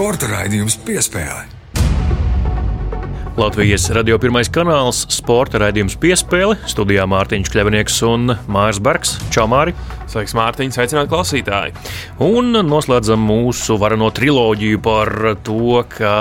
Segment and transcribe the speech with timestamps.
[0.00, 1.42] Sporta raidījums piespēlē.
[3.36, 9.18] Latvijas radio pirmais kanāls, sporta raidījums piespēle, studijā Mārtiņš Kļavinieks un Mārs Bergs.
[9.32, 9.76] Čau, Māri!
[10.10, 11.74] Sveiks, Mārtiņ, sveicināti klausītāji!
[12.26, 15.12] Un noslēdzam mūsu varano triloģiju par
[15.46, 16.14] to, ka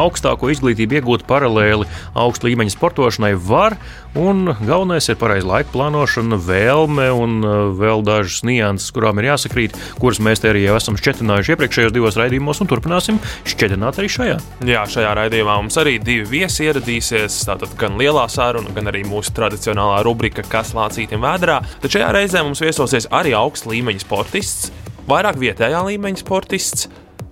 [0.00, 1.84] augstāko izglītību iegūt paralēli
[2.16, 3.76] augstu līmeņa sportošanai var,
[4.16, 9.76] un galvenais ir pareiza laika plānošana, vēlme un uh, vēl dažas nianses, kurām ir jāsakrīt,
[10.00, 13.20] kuras mēs te arī jau esam šķetinājuši iepriekšējos divos raidījumos, un turpināsim
[13.52, 14.40] šķetināt arī šajā.
[14.70, 17.36] Jā, šajā raidījumā mums arī divi viesi ieradīsies.
[17.50, 21.60] Tātad gan lielā saruna, gan arī mūsu tradicionālā rubrika, kas lācītiem vēdrā.
[21.84, 24.70] Tad šajā reizē mums viesosies arī augsts līmeņa sportists,
[25.10, 26.88] vairāk vietējā līmeņa sportists,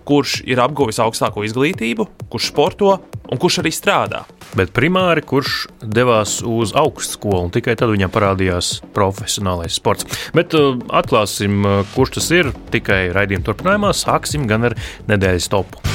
[0.08, 2.94] kurš ir apguvis augstāko izglītību, kurš sporto
[3.28, 4.22] un kurš arī strādā.
[4.56, 10.08] Bet primāri, kurš devās uz augstskolu, un tikai tad viņam parādījās profesionālais sports.
[10.36, 13.92] Bet uh, atklāsim, uh, kurš tas ir tikai raidījuma turpinājumā.
[13.96, 14.78] Sāksim gan ar
[15.12, 15.87] nedēļas topu.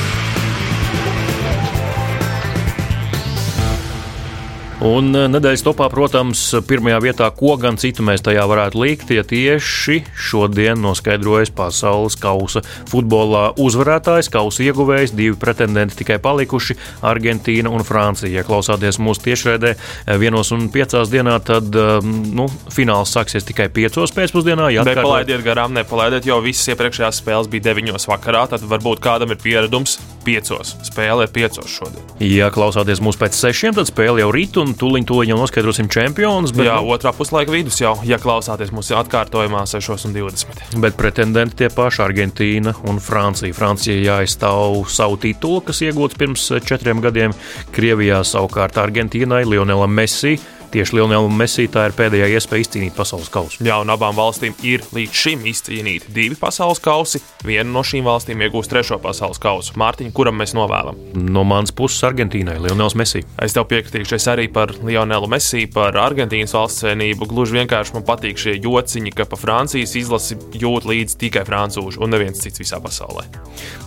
[4.83, 9.23] Un eh, nedēļas topā, protams, pirmajā vietā, ko gan citu mēs tajā varētu likt, ja
[9.23, 12.59] tieši šodien noskaidrojas pasaules kausa
[12.91, 16.75] futbolā uzvarētājs, kausa ieguvējs, divi pretendenti tikai palikuši-
[17.13, 18.27] Argentīna un Francija.
[18.33, 23.69] Ja klausāties mūsu tiešraidē eh, vienos un piecās dienā, tad eh, nu, fināls sāksies tikai
[23.71, 24.67] piecos pēcpusdienā.
[24.75, 29.39] Jā, nepalaidiet garām, nepalaidiet, jo visas iepriekšējās spēles bija deviņos vakarā, tad varbūt kādam ir
[29.39, 29.95] pieredums
[30.27, 30.75] piecos.
[30.83, 32.03] Spēle ir piecos šodien.
[32.19, 36.53] Ja klausāties mūsu pēc sešiem, tad spēle jau rīt un tūlīt, tūlīt jau noskaidrosim čempionus.
[36.55, 40.79] Bet, Jā, nu, otrā puslaika vidus jau, ja klausāties mūsu atkārtojumā, 6,20.
[40.83, 43.53] Bet pretendenti tie paši- Argentīna un Francija.
[43.53, 47.33] Francija jāizstāv savu titulu, kas iegūts pirms četriem gadiem.
[47.71, 50.37] Krievijā savukārt Argentīnai Lionelam Messi
[50.73, 53.59] Tieši Lionelam Messi tā ir pēdējā iespēja izcīnīt pasaules kausu.
[53.61, 57.21] Jā, un abām valstīm ir līdz šim izcīnīti divi pasaules kausi.
[57.45, 59.75] Viena no šīm valstīm iegūs trešo pasaules kausu.
[59.77, 60.97] Mārtiņa, kuram mēs novēlam?
[61.13, 63.21] No manas puses, Argentīnai, Lionels Messi.
[63.37, 67.29] Es tev piekritīšu, es arī par Lionelu Messi, par Argentīnas valsts cienību.
[67.29, 72.15] Gluži vienkārši man patīk šie jociņi, ka pa Francijas izlasi jūt līdzi tikai francūži un
[72.15, 73.27] neviens cits visā pasaulē.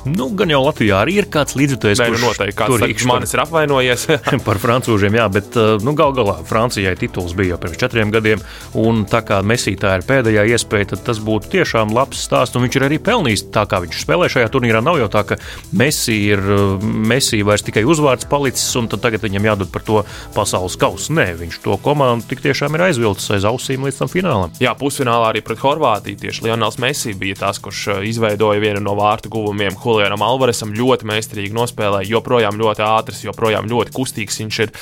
[0.06, 4.06] Nu, gan jau Latvijā arī ir kāds līdzjutējs, kurš nu noteikti kāds manis ir apvainojies.
[4.46, 8.40] par francūžiem, jā, bet nu, gal galā Francija Francijai tituls bija jau pirms četriem gadiem,
[8.76, 12.56] un tā kā Messi tā ir pēdējā iespēja, tad tas būtu tiešām labs stāsts.
[12.56, 14.82] Viņš ir arī pelnījis tā, kā viņš spēlē šajā turnīrā.
[14.84, 15.38] Nav jau tā, ka
[15.72, 16.42] Messi ir
[16.82, 20.02] Messi vairs tikai uzvārds palicis, un tagad viņam jādod par to
[20.36, 21.14] pasaules kausu.
[21.16, 24.52] Nē, viņš to komandu tik tiešām ir aizvilcis aiz ausīm līdz tam finālam.
[24.60, 28.98] Jā, pusfinālā arī pret Horvātiju tieši Lionels Messi bija tas, kurš uh, izveidoja vienu no
[29.00, 29.80] vārtu guvumiem.
[29.80, 34.74] Julianam Alvaresam ļoti meistarīgi nospēlēja, joprojām ļoti ātrs, joprojām ļoti kustīgs viņš ir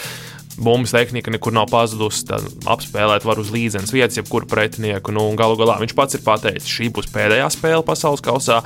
[0.56, 2.26] bumbas tehnika nekur nav pazudusi.
[2.70, 5.14] Apspēlēt var uz līdzenas vietas, jebkuru pretinieku.
[5.14, 8.60] Nu, galu galā viņš pats ir pateicis, šī būs pēdējā spēle pasaules kausā,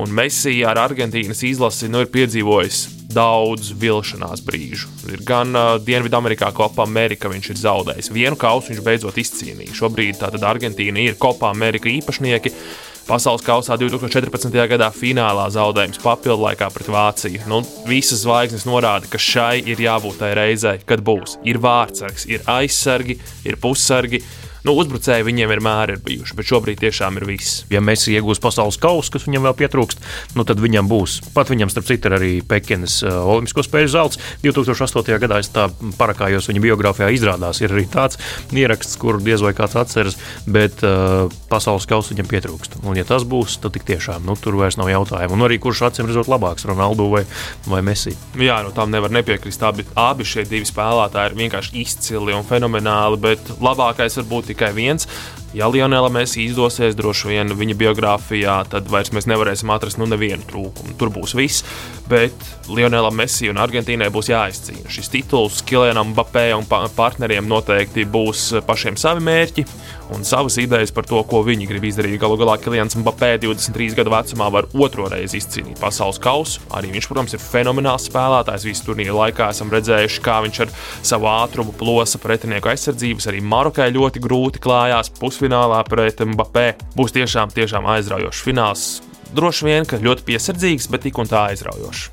[0.00, 2.82] un Messi ar Argentīnas izlasi nu, ir piedzīvojis
[3.12, 4.88] daudz vilšanās brīžu.
[5.12, 8.12] Ir gan uh, Dienvidamerikā, Kopā Amerikā viņš ir zaudējis.
[8.14, 9.76] Vienu kausu viņš beidzot izcīnīja.
[9.76, 12.54] Šobrīd tātad Argentīna ir Kopā Amerikā īpašnieki.
[13.02, 14.54] Pasaules kausā 2014.
[14.70, 17.42] gadā finālā zaudējums papildu laikā pret Vāciju.
[17.50, 17.58] Nu,
[17.88, 21.34] visas zvaigznes norāda, ka šai ir jābūt tai reizei, kad būs.
[21.48, 23.18] Ir vārdsargs, ir aizsargi,
[23.48, 24.22] ir pussargi
[24.66, 27.62] nu, uzbrucēji viņiem vienmēr ir bijuši, bet šobrīd tiešām ir viss.
[27.72, 30.02] Ja mēs iegūs pasaules kausu, kas viņam vēl pietrūkst,
[30.38, 31.18] nu, tad viņam būs.
[31.34, 34.20] Pat viņam, starp citu, ir arī Pekinas uh, Olimpisko spēļu zelts.
[34.44, 35.18] 2008.
[35.22, 35.68] gadā es tā
[35.98, 38.20] parakājos viņa biogrāfijā, izrādās, ir arī tāds
[38.54, 42.78] ieraksts, kur diez vai kāds atceras, bet uh, pasaules kausa viņam pietrūkst.
[42.82, 45.36] Un, ja tas būs, tad tik tiešām nu, tur vairs nav jautājumu.
[45.36, 47.24] Un arī kurš acīm redzot labāks, Ronaldu vai,
[47.66, 48.14] vai Messi.
[48.38, 49.62] Jā, nu, tam nevar nepiekrist.
[49.66, 55.08] Abi, abi šie divi spēlētāji ir vienkārši izcili un fenomenāli, bet labākais varbūt tikai viens.
[55.52, 60.96] Ja Lionelam izdosies droši vien viņa biogrāfijā, tad vairs mēs nevarēsim atrast nu, nevienu trūkumu.
[60.96, 61.66] Tur būs viss,
[62.08, 62.32] bet
[62.72, 64.88] Lionelam Messi un Argentīnai būs jāizcīna.
[64.92, 69.66] Šis tituls Kilianam Bapē un partneriem noteikti būs pašiem savi mērķi
[70.14, 72.18] un savas idejas par to, ko viņi grib izdarīt.
[72.20, 76.60] Galu galā Kilians Mbappé 23 gadu vecumā var otro reizi izcīnīt pasaules kausu.
[76.76, 78.66] Arī viņš, protams, ir fenomenāls spēlētājs.
[78.68, 80.74] Visu turnīru laikā esam redzējuši, kā viņš ar
[81.12, 83.28] savu ātrumu plosa pretinieku aizsardzības.
[83.32, 85.41] Arī Marokai ļoti grūti klājās pusfinālā
[85.88, 86.76] pret Mbappé.
[86.94, 89.02] Būs tiešām, tiešām aizraujošs fināls.
[89.32, 92.10] Droši vien, ka ļoti piesardzīgs, bet tik un tā aizraujošs.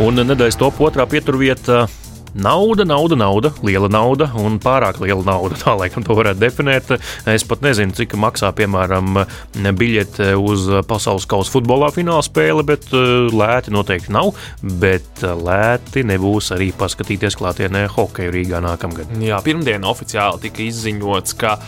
[0.00, 1.86] Un nedēļas top otrā pieturvieta
[2.32, 5.58] Nauda, nauda, nauda, liela nauda un pārāk liela nauda.
[5.60, 6.94] Tā laikam to varētu definēt.
[7.28, 9.20] Es pat nezinu, cik maksā piemēram
[9.52, 14.32] biļete uz pasaules kausa futbolā fināla spēle, bet eh, lēti noteikti nav.
[14.62, 19.12] Bet eh, lēti nebūs arī paskatīties klātienē hokeja Rīgā nākamgad.
[19.20, 21.58] Jā, pirmdien oficiāli tika izziņots, ka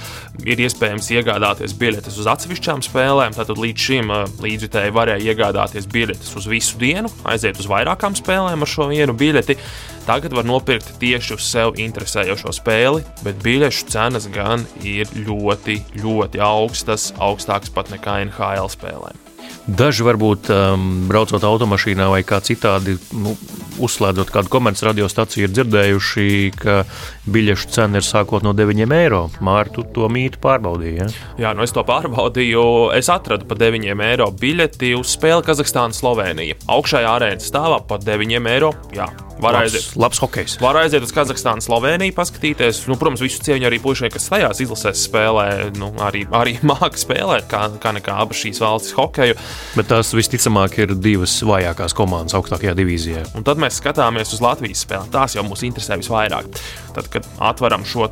[0.48, 3.36] ir iespējams iegādāties biļetes uz atsevišķām spēlēm.
[3.36, 8.64] Tātad līdz šim eh, līdzjutēji varēja iegādāties biļetes uz visu dienu, aiziet uz vairākām spēlēm
[8.64, 9.60] ar šo vienu biļeti.
[10.04, 16.44] Tagad var nopirkt tieši uz sevi interesējošo spēli, bet biļešu cenas gan ir ļoti, ļoti
[16.44, 19.33] augstas, augstākas pat nekā NHL spēlēm.
[19.64, 23.32] Daži varbūt um, braucot automašīnā vai kā citādi, nu,
[23.80, 26.26] uzslēdzot kādu komerciālu radiostaciju, ir dzirdējuši,
[26.60, 26.76] ka
[27.24, 29.24] biļešu cena ir sākot no 9 eiro.
[29.44, 31.08] Mārtu to mītu pārbaudīja.
[31.08, 31.26] Ja?
[31.46, 32.64] Jā, nu es to pārbaudīju.
[32.98, 36.60] Es atradu par 9 eiro biļeti uz spēli Kazahstāna-Slovenija.
[36.68, 38.74] Augšējā arēnas stāvā par 9 eiro.
[38.94, 39.08] Jā,
[39.40, 39.96] Var labs, aiziet.
[39.98, 40.56] Labs hokejs.
[40.62, 42.84] Var aiziet uz Kazahstānu, Sloveniju, paskatīties.
[42.90, 47.48] Nu, protams, visu cieņu arī puišiem, kas tajās izlasēs spēlē, nu, arī, arī māca spēlēt,
[47.50, 49.38] kā, kā nekā abas šīs valstis hokeju.
[49.74, 53.24] Bet tās visticamāk ir divas vājākās komandas augstākajā divīzijā.
[53.38, 55.10] Un tad mēs skatāmies uz Latvijas spēli.
[55.14, 56.60] Tās jau mūs interesē visvairāk.
[56.94, 58.06] Tad, kad atveram šo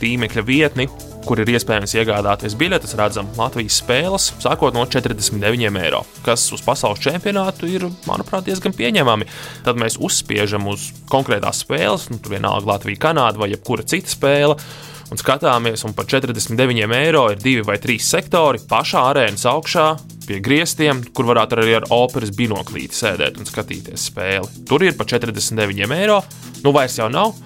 [0.00, 0.88] tīmekļa vietni,
[1.26, 7.02] kur ir iespējams iegādāties biļetes, redzam Latvijas spēles, sākot no 49 eiro, kas uz pasaules
[7.02, 9.28] čempionātu ir, manuprāt, diezgan pieņemami.
[9.66, 14.58] Tad mēs uzspiežam uz konkrētās spēles, nu, tur vienalga Latvija, Kanāda vai jebkura cita spēle.
[15.06, 19.84] Un skatāmies, un par 49 eiro ir divi vai trīs sektori pašā arēnas augšā,
[20.26, 24.64] pie griestiem, kur varētu arī ar operas binoklīti sēdēt un skatīties spēli.
[24.66, 26.18] Tur ir par 49 eiro,
[26.64, 27.36] nu vairs jau nav.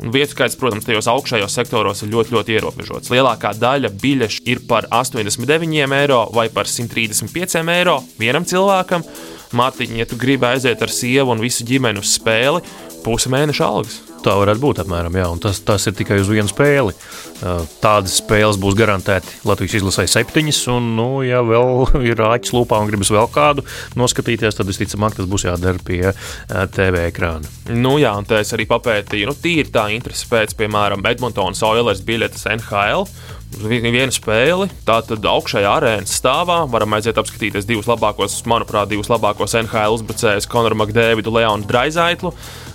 [0.00, 3.12] Un vietu skaits, protams, tajos augšējos sektoros ir ļoti, ļoti ierobežots.
[3.12, 9.04] Lielākā daļa biļešu ir par 89 eiro vai par 135 eiro vienam cilvēkam.
[9.52, 12.64] Mārtiņa, ja tu gribi aiziet ar sievu un visu ģimeni uz spēli,
[13.04, 14.00] puse mēneša algas.
[14.22, 16.94] Tā varētu būt apmēram, jā, un tas, tas ir tikai uz vienu spēli.
[17.82, 22.90] Tādas spēles būs garantēti Latvijas izlasē septiņas, un, nu, ja vēl ir āķis lūpā un
[22.92, 23.66] gribas vēl kādu
[23.98, 26.14] noskatīties, tad visticamāk tas būs jādara pie
[26.76, 27.50] TV ekrāna.
[27.74, 32.06] Nu, jā, un tā es arī papētīju, nu, tīri tā interese pēc, piemēram, Edmontonas Oilers
[32.06, 33.08] biļetes NHL
[33.60, 34.68] vienu spēli.
[34.86, 40.78] Tātad augšējā arēnas stāvā varam aiziet apskatīties divus labākos, manuprāt, divus labākos NHL uzbrucējus, Konoru
[40.80, 42.32] Makdēvidu, Leonu Draizaitlu.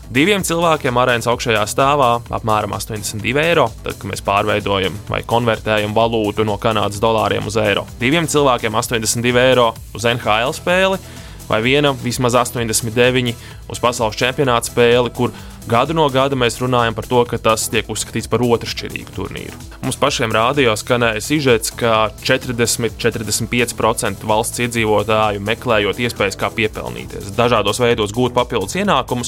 [0.08, 6.46] Diviem cilvēkiem arēnas augšējā stāvā apmēram 82 eiro, tad, kad mēs pārveidojam vai konvertējam valūtu
[6.48, 7.84] no Kanādas dolāriem uz eiro.
[8.00, 11.02] Diviem cilvēkiem 82 eiro uz NHL spēli,
[11.50, 13.36] vai vienam vismaz 89
[13.72, 15.36] uz pasaules čempionāta spēli, kur
[15.68, 19.58] Gadu no gada mēs runājam par to, ka tas tiek uzskatīts par otršķirīgu turnīru.
[19.84, 28.16] Mums pašiem rādījā skanēja sižets, ka 40-45% valsts iedzīvotāju meklējot iespējas, kā piepelnīties, dažādos veidos
[28.16, 29.28] gūt papildus ienākumus.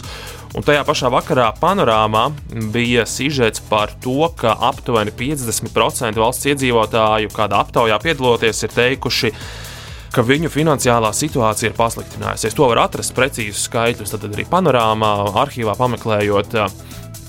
[0.55, 2.29] Un tajā pašā vakarā panorāmā
[2.71, 9.68] bija sižets par to, ka aptuveni 50% valsts iedzīvotāju kādā aptaujā piedaloties ir teikuši, ka
[10.13, 12.55] ka viņu finansiālā situācija ir pasliktinājusies.
[12.57, 15.11] To var atrast precīzus skaitļus, tad arī panorāmā,
[15.43, 16.57] arhīvā pameklējot.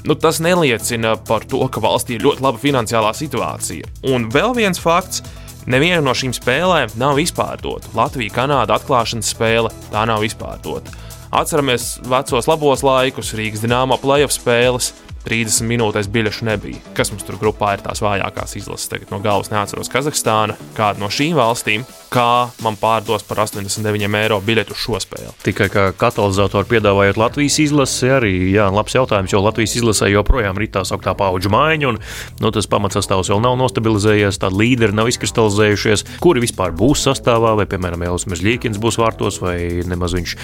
[0.09, 3.91] Nu, tas neliecina par to, ka valstī ir ļoti laba finansiālā situācija.
[4.09, 5.25] Un vēl viens fakts.
[5.71, 7.91] Neviena no šīm spēlēm nav izpārdota.
[7.93, 10.94] Latvija, Kanāda atklāšanas spēle, tā nav izpārdota.
[11.37, 14.94] Atceramies vecos labos laikus, Rīgas dīnāmo playoff spēles.
[15.26, 16.81] 30 minūtēs biļešu nebija.
[16.96, 18.88] Kas mums tur grupā ir tās vājākās izlases?
[18.90, 24.40] Tagad no galvas neatceros Kazahstāna, kāda no šīm valstīm, kā man pārdos par 89 eiro
[24.42, 25.30] biļetu uz šo spēli.
[25.47, 30.71] Tikai kā katalizatoru piedāvājot Latvijas izlasi, arī jā, labs jautājums, jo Latvijas izlasē joprojām ir
[30.75, 32.00] tā sauktā paudžu maiņa, un
[32.42, 37.68] nu, tas pamatsastāvs vēl nav nostabilizējies, tādi līderi nav izkristalizējušies, kuri vispār būs sastāvā, vai,
[37.71, 39.56] piemēram, Elvis Mežģīkins būs vārtos, vai
[39.87, 40.37] nemaz viņš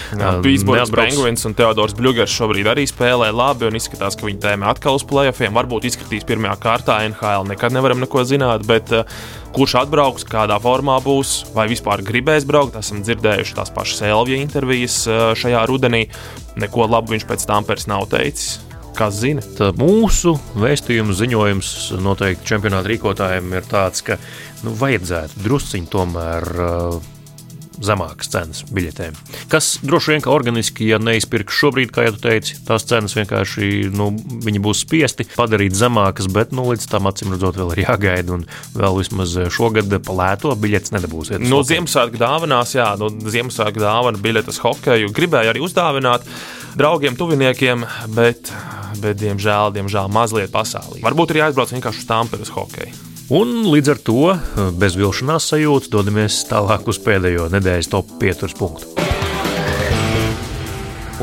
[0.46, 4.98] Pīsburgas Penguins un Teodors Bļugers šobrīd arī spēlē labi un izskatās, ka viņi tēmē atkal
[4.98, 5.54] uz playoffiem.
[5.54, 7.46] Varbūt izskatīs pirmajā kārtā NHL.
[7.46, 9.06] Nekad nevaram neko zināt, bet uh,
[9.54, 12.76] kurš atbrauks, kādā formā būs, vai vispār gribēs braukt.
[12.76, 16.08] Esam dzirdējuši tās pašas Elvija intervijas uh, šajā rudenī.
[16.56, 18.60] Neko labu viņš pēc tam pēc nav teicis.
[18.96, 19.42] Kas zina?
[19.58, 24.16] Tā mūsu vēstījums, ziņojums noteikti čempionāta rīkotājiem ir tāds, ka
[24.64, 26.48] nu, vajadzētu drusciņi tomēr.
[26.56, 27.15] Uh,
[27.84, 29.16] zemākas cenas biļetēm.
[29.52, 34.10] Kas droši vien, ka organiski, ja neizpirks šobrīd, kā jau teici, tās cenas vienkārši nu,
[34.66, 38.36] būs spiesti padarīt zemākas, bet nu, līdz tam acīm redzot, vēl ir jāgaida.
[38.36, 41.42] Un vēl vismaz šogad pa lēto biļetes nedabūsiet.
[41.44, 46.26] No nu, Ziemassvētku dāvanās, jā, no nu, Ziemassvētku dāvana biļetes hokeju gribēju arī uzdāvināt
[46.76, 47.84] draugiem, tuviniekiem,
[48.16, 48.52] bet,
[49.02, 51.04] bet diemžēl, diemžēl mazliet pasālīgi.
[51.06, 53.15] Varbūt arī aizbrauc vienkārši uz Tamperes hokeju.
[53.34, 54.20] Un līdz ar to
[54.78, 59.05] bez vilšanās sajūtas dodamies tālāk uz pēdējo nedēļas top 5 punktu.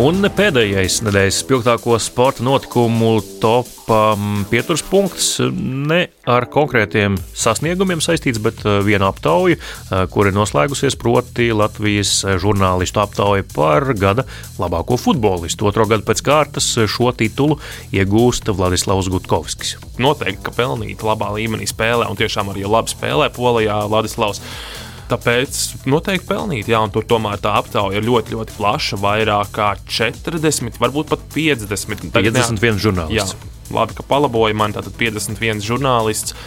[0.02, 4.16] Un pēdējais nedēļas spilgtāko sporta notikumu topā
[4.50, 10.98] pieturas punkts ne ar konkrētiem sasniegumiem saistīts, bet uh, viena aptauja, uh, kur ir noslēgusies,
[10.98, 14.26] proti Latvijas žurnālistu aptauja par gada
[14.58, 15.70] labāko futbolistu.
[15.70, 17.60] Otro gadu pēc kārtas šo titulu
[17.94, 19.76] iegūst Vladislavs Gutkovskis.
[20.02, 24.42] Noteikti, ka pelnīt labā līmenī spēlē un tiešām arī labi spēlē Polijā Vladislavs.
[25.12, 29.00] Tāpēc noteikti pelnīt, jā, un tur tomēr tā aptauja ir ļoti, ļoti plaša.
[29.04, 32.08] Vairāk kā 40, varbūt pat 50.
[32.16, 33.36] Tagad 51 žurnālists.
[33.36, 36.38] Jā, labi, ka palaboja man tātad 51 žurnālists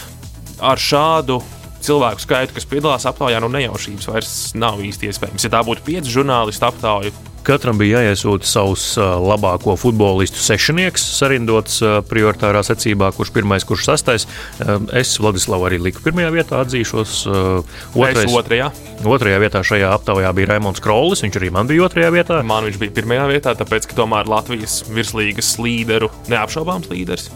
[0.65, 1.41] ar šādu
[1.87, 5.47] cilvēku skaitu, kas piedalās aptaujā, nu nejaušības vairs nav īsti iespējams.
[5.47, 7.15] Ja tā būtu 5 žurnālistu aptauja,
[7.47, 11.79] Katram bija jāiesūta savs labāko futbolistu sešnieks, sarindots
[12.11, 14.27] prioritārā secībā, kurš pirmais, kurš sastais.
[14.91, 17.15] Es Vladislavu arī liku pirmajā vietā, atzīšos.
[17.95, 18.73] Otrais, es otrajā.
[19.07, 21.23] Otrajā vietā šajā aptaujā bija Raimons Krolis.
[21.23, 22.43] Viņš arī man bija otrajā vietā.
[22.43, 27.31] Man viņš bija pirmajā vietā, tāpēc, ka tomēr Latvijas virslīgas līderu neapšaubāms līderis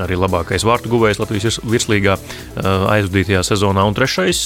[0.00, 2.16] arī labākais vārtu guvējs Latvijas virslīgā
[2.62, 3.84] aizvadītajā sezonā.
[3.84, 4.40] Un trešais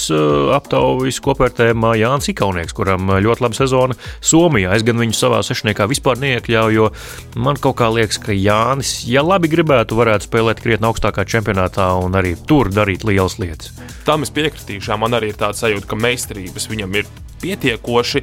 [0.56, 4.74] aptaujas kopvērtējumā Jānis Ikaunieks, kuram ļoti laba sezona Somijā.
[4.74, 6.90] Es gan viņu savā sešniekā vispār neiekļauju, jo
[7.42, 12.18] man kaut kā liekas, ka Jānis, ja labi gribētu, varētu spēlēt krietni augstākā čempionātā un
[12.18, 13.74] arī tur darīt lielas lietas.
[14.06, 14.94] Tam es piekritīšu.
[14.96, 17.08] Man arī ir tāds sajūta, ka meistarības viņam ir
[17.42, 18.22] pietiekoši,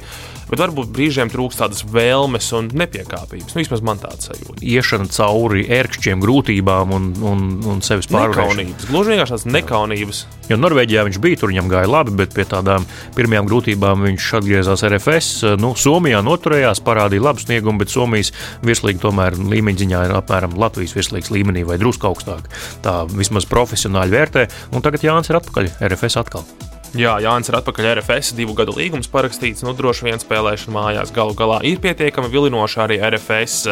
[0.50, 3.54] bet varbūt brīžiem trūkst tādas vēlmes un nepiekāpības.
[3.54, 4.60] Nu, vismaz man tāds sajūta.
[4.60, 8.88] Iešana cauri ērkšķiem, grūtībām un, un, un sevis pārvarēšanas.
[8.90, 10.24] Gluži vienkārši tās nekaunības.
[10.50, 12.84] Jo Norvēģijā viņš bija, tur viņam gāja labi, bet pie tādām
[13.16, 15.56] pirmajām grūtībām viņš atgriezās RFS.
[15.60, 18.34] Nu, Somijā noturējās, parādīja labu sniegumu, bet Somijas
[18.66, 22.52] virslīga tomēr līmeņa ir apmēram Latvijas virslīgas līmenī vai drusku augstāk.
[22.84, 26.48] Tā vismaz profesionāli vērtē, un tagad Jānis ir atpakaļ RFS atkal.
[26.94, 29.64] Jā, Jānis ir atpakaļ RFS, divu gadu līgums parakstīts.
[29.66, 33.64] Nu, droši vien spēlēšana mājās galu galā ir pietiekami vilinoša arī RFS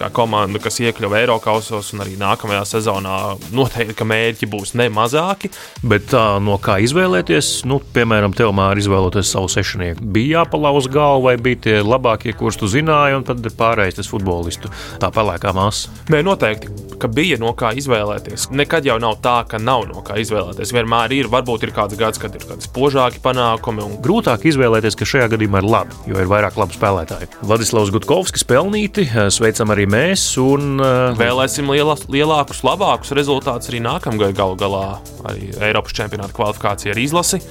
[0.00, 3.16] kā komanda, kas iekļuva Eiropausos un arī nākamajā sezonā
[3.52, 5.50] noteikti, ka mērķi būs ne mazāki.
[5.84, 11.28] Bet tā, no kā izvēlēties, nu, piemēram, tev māri izvēloties savu sešnieku, bija jāpalauz galvu
[11.28, 15.92] vai bija tie labākie, kurus tu zināji, un tad pārējais tas futbolistu tā pelēkā masa?
[16.12, 18.48] Nē, noteikti, ka bija no kā izvēlēties.
[18.56, 20.72] Nekad jau nav tā, ka nav no kā izvēlēties.
[20.76, 23.84] Vienmēr ir, varbūt ir kāds gads, kad ir kādi spožāki panākumi.
[23.86, 23.96] Un...
[24.04, 27.30] Grūtāk izvēlēties, ka šajā gadījumā ir labi, jo ir vairāk labu spēlētāju.
[27.46, 30.24] Vladislavs Gutkovskis pelnīti, sveicam arī mēs.
[30.42, 30.80] Un,
[31.20, 34.34] Vēlēsim lielas, lielākus, labākus rezultātus arī nākamgad.
[34.40, 34.86] Galu galā
[35.28, 37.42] arī Eiropas čempionāta kvalifikācija ar izlasi.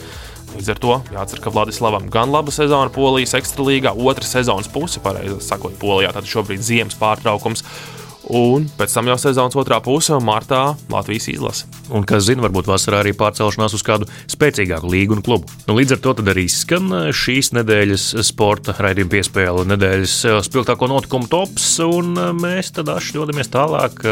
[0.56, 5.38] Līdz ar to jāatcer, ka Vladislavam gan laba sezona Polijas ekstralīgā, otra sezonas puse, pareizi
[5.46, 6.10] sakot, Polijā.
[6.16, 7.62] Tad šobrīd ziemas pārtraukums.
[8.30, 11.70] Un pēc tam jau sezonas otrā pusē, martā Latvijas izlase.
[11.90, 15.50] Un, kas zina, varbūt vasarā arī pārcelšanās uz kādu spēcīgāku līgu un klubu.
[15.66, 21.72] Nu, līdz ar to arī skan šīs nedēļas sporta raidījuma piespēle, nedēļas spilgtāko notikumu tops,
[21.86, 24.06] un mēs tad dodamies tālāk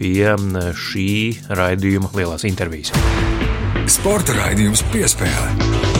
[0.00, 0.34] pie
[0.90, 1.10] šī
[1.54, 2.94] raidījuma lielās intervijas.
[3.90, 5.99] Sporta raidījums piespēle.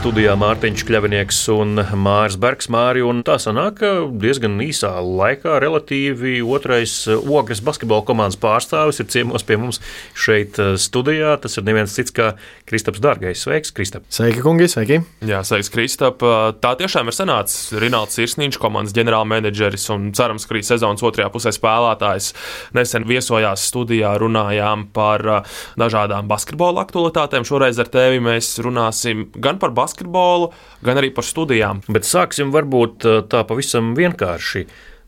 [0.00, 2.70] Studijā Mārtiņš Kļavinieks un Mārs Bergs.
[2.72, 3.88] Māri, un tā sanāk, ka
[4.22, 9.76] diezgan īsā laikā relatīvi otrais ogres basketbola komandas pārstāvis ir ciemos pie mums
[10.16, 11.34] šeit eh, studijā.
[11.42, 12.30] Tas ir neviens cits kā
[12.64, 13.42] Kristaps Dārgais.
[13.44, 14.06] Sveiks, Kristap!
[14.08, 14.70] Sveiki, kungi!
[14.72, 15.02] Sveiki!
[15.28, 16.24] Jā, sveiks, Kristap!
[16.64, 21.52] Tā tiešām ir sanācis Rināls Sirsniņš, komandas ģenerālmenedžeris un cerams, ka arī sezonas otrajā pusē
[21.52, 22.30] spēlētājs.
[22.78, 27.44] Nesen viesojās studijā, runājām par eh, dažādām basketbola aktualitātēm.
[27.44, 29.89] Šoreiz ar tevi mēs runāsim gan par basketbolu,
[30.86, 31.82] gan arī par studijām.
[31.90, 34.66] Bet sāksim varbūt uh, tā pavisam vienkārši.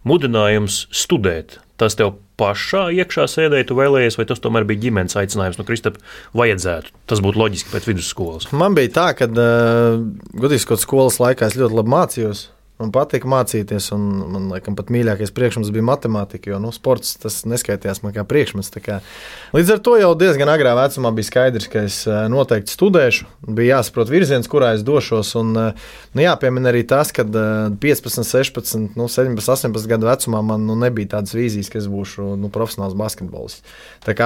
[0.09, 1.61] Mudinājums studēt.
[1.79, 6.03] Tas tev pašā iekšā sēdēja, tu vēlējies, vai tas tomēr bija ģimenes aicinājums no Kristapa?
[6.39, 6.95] Vajadzētu.
[7.11, 8.49] Tas būtu loģiski pēc vidusskolas.
[8.57, 10.03] Man bija tā, ka, uh,
[10.35, 12.49] gudīgi sakot, skolas laikā es ļoti labi mācījos.
[12.83, 17.43] Man patika mācīties, un man liekas, pat mīļākais priekšmets bija matemātika, jo nu, sports tas
[17.47, 18.73] neskaitījās man kā priekšmets.
[18.83, 18.99] Kā.
[19.55, 23.29] Līdz ar to jau diezgan agrā vecumā bija skaidrs, ka es eh, noteikti studēšu.
[23.55, 25.31] Bija jāsaprot virziens, kurā es došos.
[25.39, 25.87] Un, eh,
[26.17, 31.15] nu, jāpiemina arī tas, ka 15, 16, nu, 17, 18 gadu vecumā man nu, nebija
[31.19, 33.63] tādas vīzijas, ka es būšu nu, profesionāls basketbolists.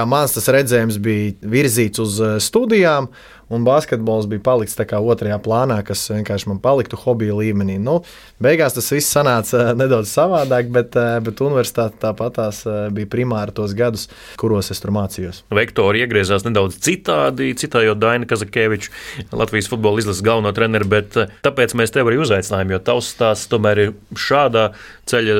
[0.07, 3.11] Mans redzējums bija virzīts uz eh, studijām
[3.49, 7.77] un basketbols bija palikts otrajā plānā, kas vienkārši man paliktu hobija līmenī.
[7.79, 8.01] Nu,
[8.43, 13.73] beigās tas viss sanāca nedaudz savādāk, bet, eh, bet universitāte tāpat eh, bija primāri tos
[13.73, 15.43] gadus, kuros es tur mācījos.
[15.53, 18.91] Vektori iegriezās nedaudz citādi, citējot Dainu Kazakeviču,
[19.31, 23.51] Latvijas futbola izlases galveno treneru, bet eh, tāpēc mēs tevi arī uzaicinājām, jo tavs stāsts
[23.51, 24.71] tomēr ir šādā
[25.07, 25.37] ceļa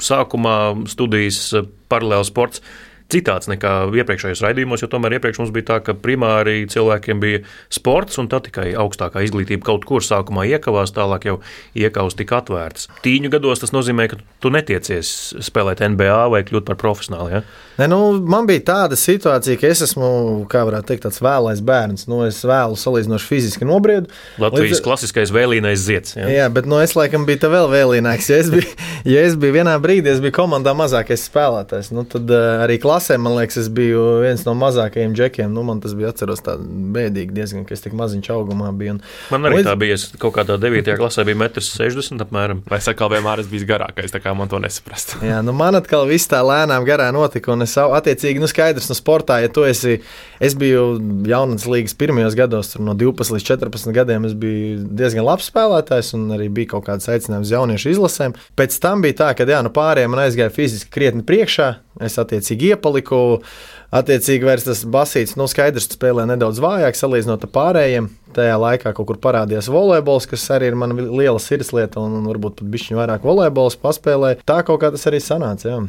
[0.00, 0.56] sākumā
[0.88, 1.42] studijas
[1.90, 2.64] paralēli sports
[3.12, 8.20] citāds nekā iepriekšējos raidījumos, jo tomēr iepriekš mums bija tā, ka primāri cilvēkiem bija sports
[8.22, 11.38] un tad tikai augstākā izglītība kaut kur sākumā iekavās, tālāk jau
[11.78, 12.88] iekavās tika atvērtas.
[13.04, 15.12] Tīņu gados tas nozīmē, ka tu netiecies
[15.44, 17.38] spēlēt NBA vai kļūt par profesionāli.
[17.38, 17.42] Ja?
[17.80, 20.08] Ne, nu, man bija tāda situācija, ka es esmu,
[20.50, 22.06] kā varētu teikt, tāds vēlais bērns.
[22.10, 24.10] Nu, es vēlu salīdzinoši fiziski nobriedu.
[24.40, 24.84] Latvijas Līdz...
[24.84, 26.16] klasiskais vēlīnais zieds.
[26.18, 26.28] Ja?
[26.28, 28.28] Jā, bet nu, es laikam biju vēl vēlīnāks.
[28.32, 28.66] Ja es biju,
[29.14, 31.92] ja es biju vienā brīdī, es biju komandā mazākais spēlētājs.
[31.96, 35.52] Nu, tad uh, arī klasē, man liekas, es biju viens no mazākajiem džekiem.
[35.52, 38.98] Nu, man tas bija atceros tā bēdīgi diezgan, ka es tik maziņš augumā biju.
[38.98, 39.00] Un,
[39.32, 39.68] man arī līdz...
[39.70, 39.96] tā bija.
[39.96, 40.90] Es kaut kādā 9.
[41.00, 42.62] klasē biju 1,60 m apmēram.
[42.68, 45.16] Vai es atkal vienmēr esmu bijis garākais, tā kā man to nesaprast.
[45.24, 47.54] Jā, nu man atkal viss tā lēnām garā notika.
[47.54, 50.00] Un es attiecīgi, nu skaidrs, no sportā, ja tu esi,
[50.42, 50.84] es biju
[51.28, 56.28] jaunas līgas pirmajos gados, no 12 līdz 14 gadiem, es biju diezgan labs spēlētājs un
[56.36, 58.36] arī bija kaut kāds aicinājums jauniešu izlasēm.
[58.60, 61.72] Pēc tam bija tā, ka jā, nu pārējiem man aizgāja fiziski krietni priekšā.
[62.00, 63.42] Es attiecīgi iepaliku.
[63.90, 68.06] Attiecīgi, vairs tas basīts, nu, skaidrs, spēlē nedaudz vājāk salīdzinot ar pārējiem.
[68.36, 72.70] Tajā laikā kaut kur parādījās volejbols, kas arī ir mana liela sirdslieta, un varbūt pat
[72.70, 74.44] bišķiņu vairāk volejbols paspēlēja.
[74.46, 75.66] Tā kaut kā tas arī sanāca.
[75.66, 75.80] Jā.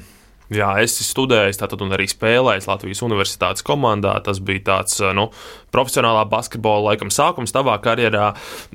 [0.52, 4.18] Jā, es studēju, tātad arī spēlēju Latvijas Universitātes komandā.
[4.26, 5.30] Tas bija tāds nu,
[5.72, 8.34] profesionālā basketbola laikam sākums tavā karjerā.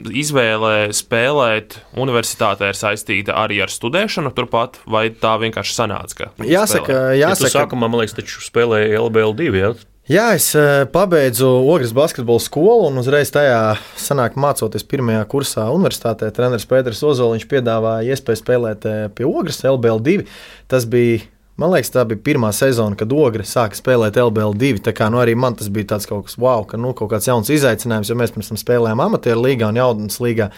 [0.08, 6.30] Izvēle spēlēt universitātē ir saistīta arī ar studēšanu turpat, vai tā vienkārši sanāca?
[6.40, 7.52] Jāsaka, jāsaka.
[7.52, 9.52] Ja sākumā, man liekas, taču spēlēja LBL2.
[9.60, 9.74] Ja?
[10.06, 10.52] Jā, es
[10.94, 16.32] pabeidzu Ogres basketbola skolu un uzreiz tajā sanāk, mācoties pirmajā kursā universitātē.
[16.32, 18.86] Treneris Pēters Ozoliņš piedāvāja iespēju spēlēt
[19.18, 20.22] pie Ogres LBL2.
[20.70, 24.82] Tas bija Man liekas, tā bija pirmā sezona, kad Ogre sāka spēlēt LBL2.
[24.84, 27.30] Tā kā nu, arī man tas bija tāds kaut kas, wow, ka nu, kaut kāds
[27.30, 30.50] jauns izaicinājums, jo mēs pirms tam spēlējām amatieru līgā un jaunatnes līgā.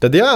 [0.00, 0.30] Tad jā,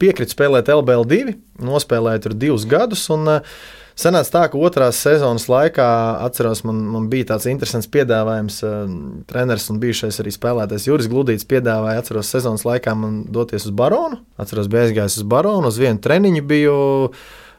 [0.00, 1.36] piekrīt spēlēt LBL2,
[1.68, 3.04] nospēlēju tur divus gadus.
[3.12, 3.60] Un, uh,
[3.98, 5.84] Sanāca tā, ka otrās sezonas laikā,
[6.22, 8.60] atceros, man, man bija tāds interesants piedāvājums.
[8.62, 8.92] Uh,
[9.26, 14.20] treneris un bijušais arī spēlētājs Juris Gludīts piedāvāja, atceros, sezonas laikā man doties uz Baronu.
[14.38, 16.78] Atceros, bija aizgājis uz Baronu, uz vienu treniņu biju.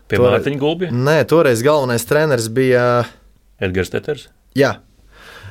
[0.09, 0.91] Pie Toreiz, Mārtiņa Gulbja?
[0.91, 2.83] Nē, toreiz galvenais treneris bija
[3.61, 4.29] Edgars Teters.
[4.57, 4.79] Jā,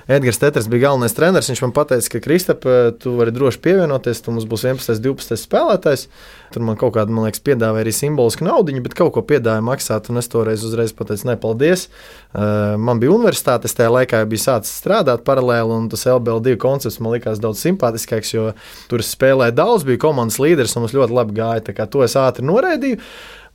[0.08, 1.50] Edgars Teters bija galvenais treneris.
[1.52, 2.62] Viņš man teica, ka Kristap,
[2.96, 4.22] tu vari droši pievienoties.
[4.24, 6.06] Tu mums būs 11, 12 spēlētājs.
[6.54, 10.08] Tur man kaut kāda, man liekas, piedāvāja arī simbolisku naudu, bet kaut ko piedāvāja maksāt.
[10.08, 11.90] Un es toreiz uzreiz pateicu, nē, paldies.
[12.32, 17.02] Uh, man bija universitāte, es tajā laikā biju sācis strādāt paralēli, un tas LBL2 koncepts
[17.04, 18.54] man likās daudz simpātiskāks, jo
[18.88, 21.66] tur spēlēja daudz, bija komandas līderis un mums ļoti labi gāja.
[21.68, 23.04] Tā kā to es ātri noraidīju.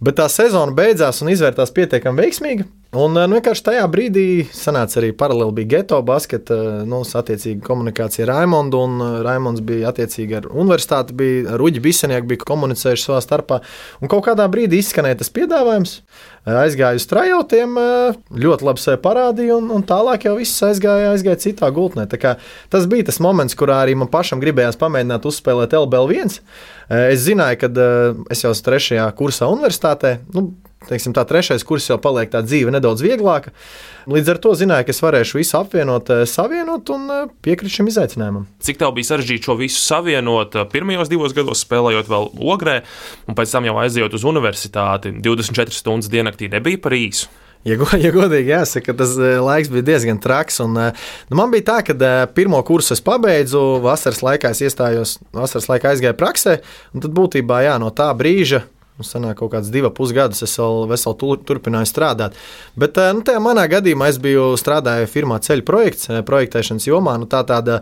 [0.04, 2.66] Bet tā sezona beidzās un izvērtās pietiekami veiksmīgi.
[2.94, 8.30] Un nu, vienkārši tajā brīdī sanāca arī paralēli bija geto basketa, nu, attiecīgi komunikācija ar
[8.36, 13.58] Raimondu, un Raimonds bija attiecīgi ar universitāti, bija ar Uģi Bisenieku, bija komunicējuši savā starpā.
[13.98, 15.96] Un kaut kādā brīdī izskanēja tas piedāvājums,
[16.54, 17.80] aizgāju uz trajautiem,
[18.46, 22.06] ļoti labi sevi parādīju, un, un tālāk jau viss aizgāja, aizgāja citā gultnē.
[22.14, 26.38] Tas bija tas moments, kurā arī man pašam gribējās pamēģināt uzspēlēt LBL1.
[27.08, 27.72] Es zināju, ka
[28.30, 30.20] es jau esmu trešajā kursā universitātē.
[30.38, 30.52] Nu,
[30.89, 33.54] teiksim, tā trešais kurs jau paliek tā dzīve nedaudz vieglāka.
[34.10, 37.88] Līdz ar to zināju, ka es varēšu visu apvienot, eh, savienot un eh, piekrist šim
[37.91, 38.48] izaicinājumam.
[38.63, 42.82] Cik tev bija sarežģīti šo visu savienot eh, pirmajos divos gados, spēlējot vēl ogrē,
[43.28, 47.32] un pēc tam jau aizejot uz universitāti 24 stundas diennaktī nebija par īsu?
[47.63, 50.60] Ja, ja godīgi jāsaka, tas laiks bija diezgan traks.
[50.65, 55.72] Un, nu, man bija tā, ka pirmo kursu es pabeidzu, vasaras laikā es iestājos, vasaras
[55.72, 56.60] laikā aizgāju praksē,
[56.91, 60.84] un tad būtībā jā, no tā brīža Mums sanāk, kaut kāds divus pusgadus es vēl,
[60.92, 62.36] vēl tur, turpināju strādāt.
[62.78, 67.16] Bet nu, tajā manā gadījumā es biju strādājis firmā ceļu projekts, projektēšanas jomā.
[67.18, 67.80] Nu, tā tāda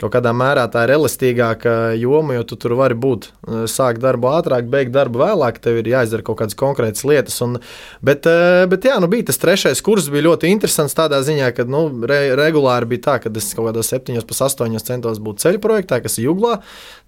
[0.00, 4.30] kaut kādā mērā tā ir elastīgāka joma, jo tu tur vari būt, eh, sākt darbu
[4.32, 7.40] ātrāk, beigt darbu vēlāk, tev ir jāizdara kaut kādas konkrētas lietas.
[7.42, 7.58] Un,
[8.02, 11.64] bet, eh, bet jā, nu bija tas trešais kurs, bija ļoti interesants tādā ziņā, ka
[11.64, 15.60] nu, re, regulāri bija tā, ka es kaut kādos septiņos, pas astoņos centos būt ceļu
[15.60, 16.60] projektā, kas ir Juglā.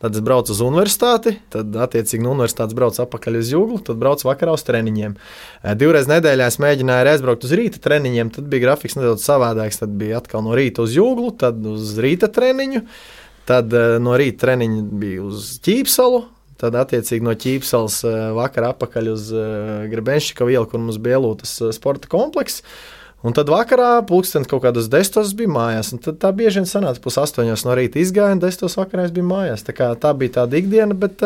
[0.03, 4.27] Tad es braucu uz universitāti, tad attiecīgi no universitātes braucu atpakaļ uz Juglu, tad braucu
[4.27, 5.15] vakarā uz treniņiem.
[5.63, 9.79] Eh, divreiz nedēļā es mēģināju aizbraukt uz rīta treniņiem, tad bija grafiks nedaudz savādāks.
[9.79, 12.82] Tad bija atkal no rīta uz Juglu, tad uz rīta treniņu.
[13.49, 16.23] Tad uh, no rīta treniņa bija uz ķīpsalu.
[16.63, 19.47] Tad, attiecīgi, no ķīpsalas uh, vakarā atpakaļ uz uh,
[19.91, 22.63] Grebenšķika ielu, kur mums bija ielūtas uh, sporta komplekss.
[23.27, 25.93] Un tad vakarā pulkstenis kaut kādos desmitos bija mājās.
[26.03, 29.63] Tad tā bieži vien sanāca pusastoņos no rīta izgāja, un desmitos vakarā es biju mājās.
[29.67, 31.23] Tā, kā, tā bija tāda ikdiena, bet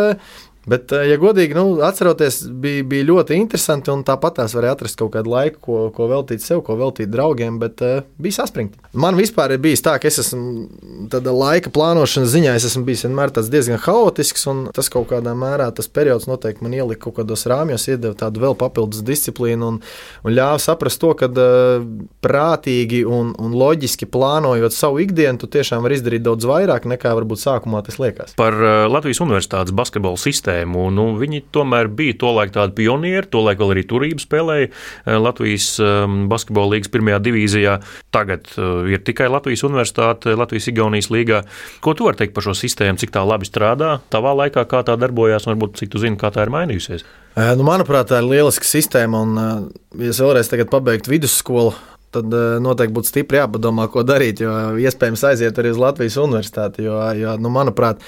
[0.67, 3.93] Bet, eh, ja godīgi, nu, atceroties, bija, bija ļoti interesanti.
[4.07, 7.83] Tāpat tās varēja atrast kaut kādu laiku, ko, ko veltīt sev, ko veltīt draugiem, bet
[7.87, 8.81] uh, bija saspringti.
[8.99, 13.05] Man vispār ir bijis tā, ka es esmu tāda laika plānošanas ziņā, es esmu bijis
[13.07, 17.47] vienmēr diezgan haotisks, un tas kaut kādā mērā tas periods noteikti man ielika kaut kādos
[17.47, 19.79] rāmjos, iedeva tādu vēl papildus disciplīnu un,
[20.27, 21.87] un ļāva saprast to, ka uh,
[22.27, 27.45] prātīgi un, un loģiski plānojot savu ikdienu, tu tiešām vari izdarīt daudz vairāk nekā varbūt
[27.45, 28.35] sākumā tas liekas.
[28.41, 28.59] Par
[28.91, 30.91] Latvijas Universitātes basketbola sistēmu sistēmu.
[30.91, 36.29] Nu, viņi tomēr bija tolaik tādi pionieri, tolaik vēl arī turību spēlēja eh, Latvijas um,
[36.29, 37.77] basketbola līnijas pirmajā divīzijā.
[38.15, 41.43] Tagad uh, ir tikai Latvijas Universitāte, Latvijas Igaunijas līgā.
[41.81, 44.97] Ko tu vari teikt par šo sistēmu, cik tā labi strādā tavā laikā, kā tā
[44.97, 47.05] darbojās, un varbūt cik tu zini, kā tā ir mainījusies?
[47.37, 49.21] Nu, manuprāt, tā ir lieliska sistēma.
[49.27, 49.69] Un,
[50.01, 51.75] ja es vēlreiz pabeigtu vidusskolu,
[52.15, 54.41] tad noteikti būtu stipri jāpadomā, ko darīt.
[54.45, 56.87] Jo iespējams aiziet arī uz Latvijas universitāti.
[56.87, 58.03] Jo, jo nu, manuprāt,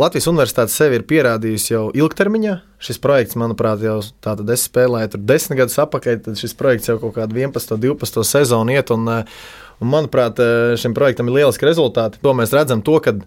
[0.00, 2.58] Latvijas universitāte sevi ir pierādījusi jau ilgtermiņā.
[2.82, 6.98] Šis projekts, manuprāt, jau tātad es spēlēju tur desmit gadus atpakaļ, tad šis projekts jau
[7.02, 8.90] kaut kādu 11, 12 sezonu iet.
[8.94, 10.40] Un, un manuprāt,
[10.80, 12.22] šim projektam ir lieliski rezultāti.
[12.24, 13.22] To mēs redzam, to, kad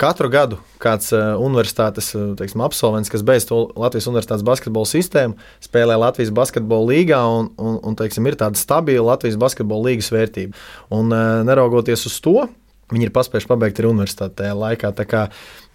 [0.00, 6.92] katru gadu kāds universitātes teiksim, absolvents, kas beidz Latvijas universitātes basketbola sistēmu, spēlē Latvijas basketbola
[6.92, 10.56] līgā un, un, un teiksim, ir tāda stabila Latvijas basketbola līgas vērtība.
[10.94, 11.12] Un
[11.48, 12.46] neraugoties uz to,
[12.92, 14.92] viņi ir paspējuši pabeigt arī universitāti tajā laikā.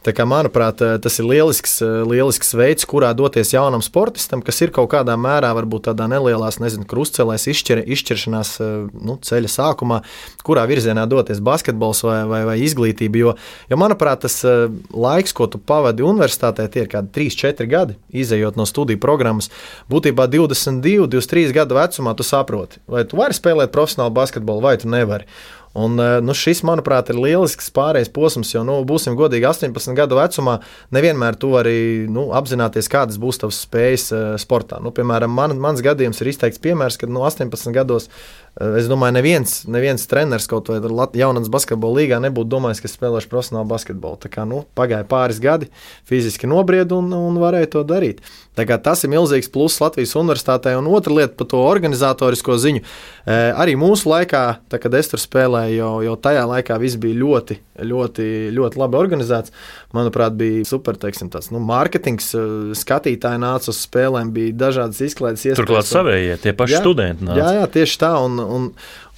[0.01, 4.59] Tā kā, manuprāt, eh, tas ir lielisks, eh, lielisks veids, kurā doties jaunam sportistam, kas
[4.65, 10.01] ir kaut kādā mērā, varbūt tādā nelielā, nezinu, krustcelēs, izšķir, izšķiršanās eh, nu, ceļa sākumā,
[10.41, 13.21] kurā virzienā doties basketbols vai, vai, vai izglītība.
[13.21, 13.35] Jo,
[13.69, 14.41] jo, manuprāt, tas
[14.89, 19.51] laiks, ko tu pavadi universitātē, tie ir kādi 3-4 gadi, izējot no studiju programmas.
[19.85, 24.89] Būtībā 22, 23 gadu vecumā tu saproti, vai tu vari spēlēt profesionālu basketbolu, vai tu
[24.89, 25.29] nevari.
[25.73, 30.17] Un, eh, nu, šis, manuprāt, ir lielisks pārējais posms, jo, nu, būsim godīgi, 18 gadu
[30.19, 30.57] vecumā
[30.91, 34.81] nevienmēr tu vari nu, apzināties, kādas būs tavas spējas uh, sportā.
[34.83, 38.09] Nu, piemēram, man, mans gadījums ir izteikts piemērs, kad nu, 18 gados
[38.59, 43.69] es domāju, neviens, neviens treneris kaut vai jaunatnes basketbola līgā nebūtu domājis, ka spēlēšu profesionālu
[43.71, 44.19] basketbolu.
[44.19, 45.69] Tā kā nu, pagāja pāris gadi,
[46.09, 48.19] fiziski nobrieda un, un varēja to darīt.
[48.51, 50.73] Tas ir milzīgs pluss Latvijas universitātei.
[50.75, 52.81] Un otra lieta par to organizatorisko ziņu.
[53.23, 57.15] E, arī mūsu laikā, tā, kad es tur spēlēju, jau, jau tajā laikā viss bija
[57.21, 59.55] ļoti, ļoti, ļoti labi organizēts.
[59.95, 62.27] Manuprāt, bija super teiksim, tāds, nu, mārketings.
[62.35, 62.43] E,
[62.75, 65.61] skatītāji nāca uz spēlēm, bija dažādas izklaides iespējas.
[65.63, 67.39] Turklāt savējie, tie paši jā, studenti nāca.
[67.39, 68.11] Jā, jā, tieši tā.
[68.19, 68.71] Un, un,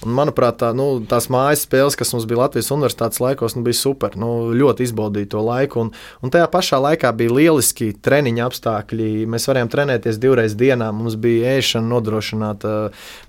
[0.04, 3.78] Un, manuprāt, tā, nu, tās mājas spēles, kas mums bija Latvijas universitātes laikos, nu, bija
[3.78, 4.16] super.
[4.20, 5.84] Nu, ļoti izbaudīju to laiku.
[5.86, 5.92] Un,
[6.24, 9.08] un tajā pašā laikā bija lieliski treniņa apstākļi.
[9.30, 10.90] Mēs varējām trenēties divreiz dienā.
[10.96, 12.74] Mums bija ēšana nodrošināta,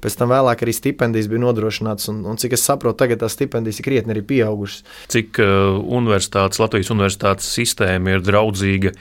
[0.04, 2.10] pēc tam vēlāk arī stipendijas bija nodrošinātas.
[2.12, 4.84] Un, un cik es saprotu, tagad tās stipendijas ir krietni arī pieaugušas.
[5.16, 8.96] Cik uh, universitātes, Latvijas universitātes sistēma ir draudzīga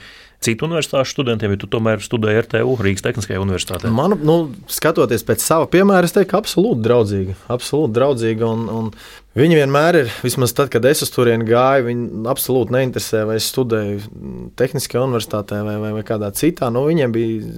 [0.45, 3.91] citu universitāšu studentiem, ja tu tomēr studēji RTU Rīgas Tehniskajā universitātē?
[3.93, 4.39] Man, nu,
[4.71, 7.37] skatoties pēc sava piemēra, es teiktu, absolūti draudzīga.
[7.55, 8.91] Absolūti draudzīga un, un
[9.35, 13.49] Viņi vienmēr ir, vismaz tad, kad es uz turieni gāju, viņi absolūti neinteresē, vai es
[13.51, 16.69] studēju Tehniskajā universitātē vai, vai, vai kādā citā.
[16.71, 17.49] Nu, viņiem bija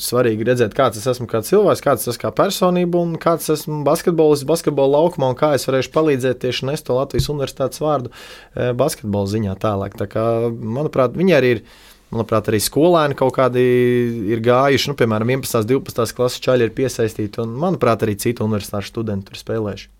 [0.00, 3.82] svarīgi redzēt, kāds es esmu kā cilvēks, kāds es esmu kā personība un kāds esmu
[3.84, 8.72] basketbolists, basketbola laukumā un kā es varēšu palīdzēt tieši nest to Latvijas universitātes vārdu e,
[8.72, 10.00] basketbola ziņā tālāk.
[10.00, 11.62] Tā kā, manuprāt, viņi arī ir
[12.16, 13.62] Manuprāt, arī skolēni kaut kādi
[14.32, 15.60] ir gājuši, nu, piemēram, 11.
[15.60, 16.16] un 12.
[16.16, 19.90] klases čaļi ir piesaistīti, un, manuprāt, arī citu universitāšu studenti ir spēlējuši.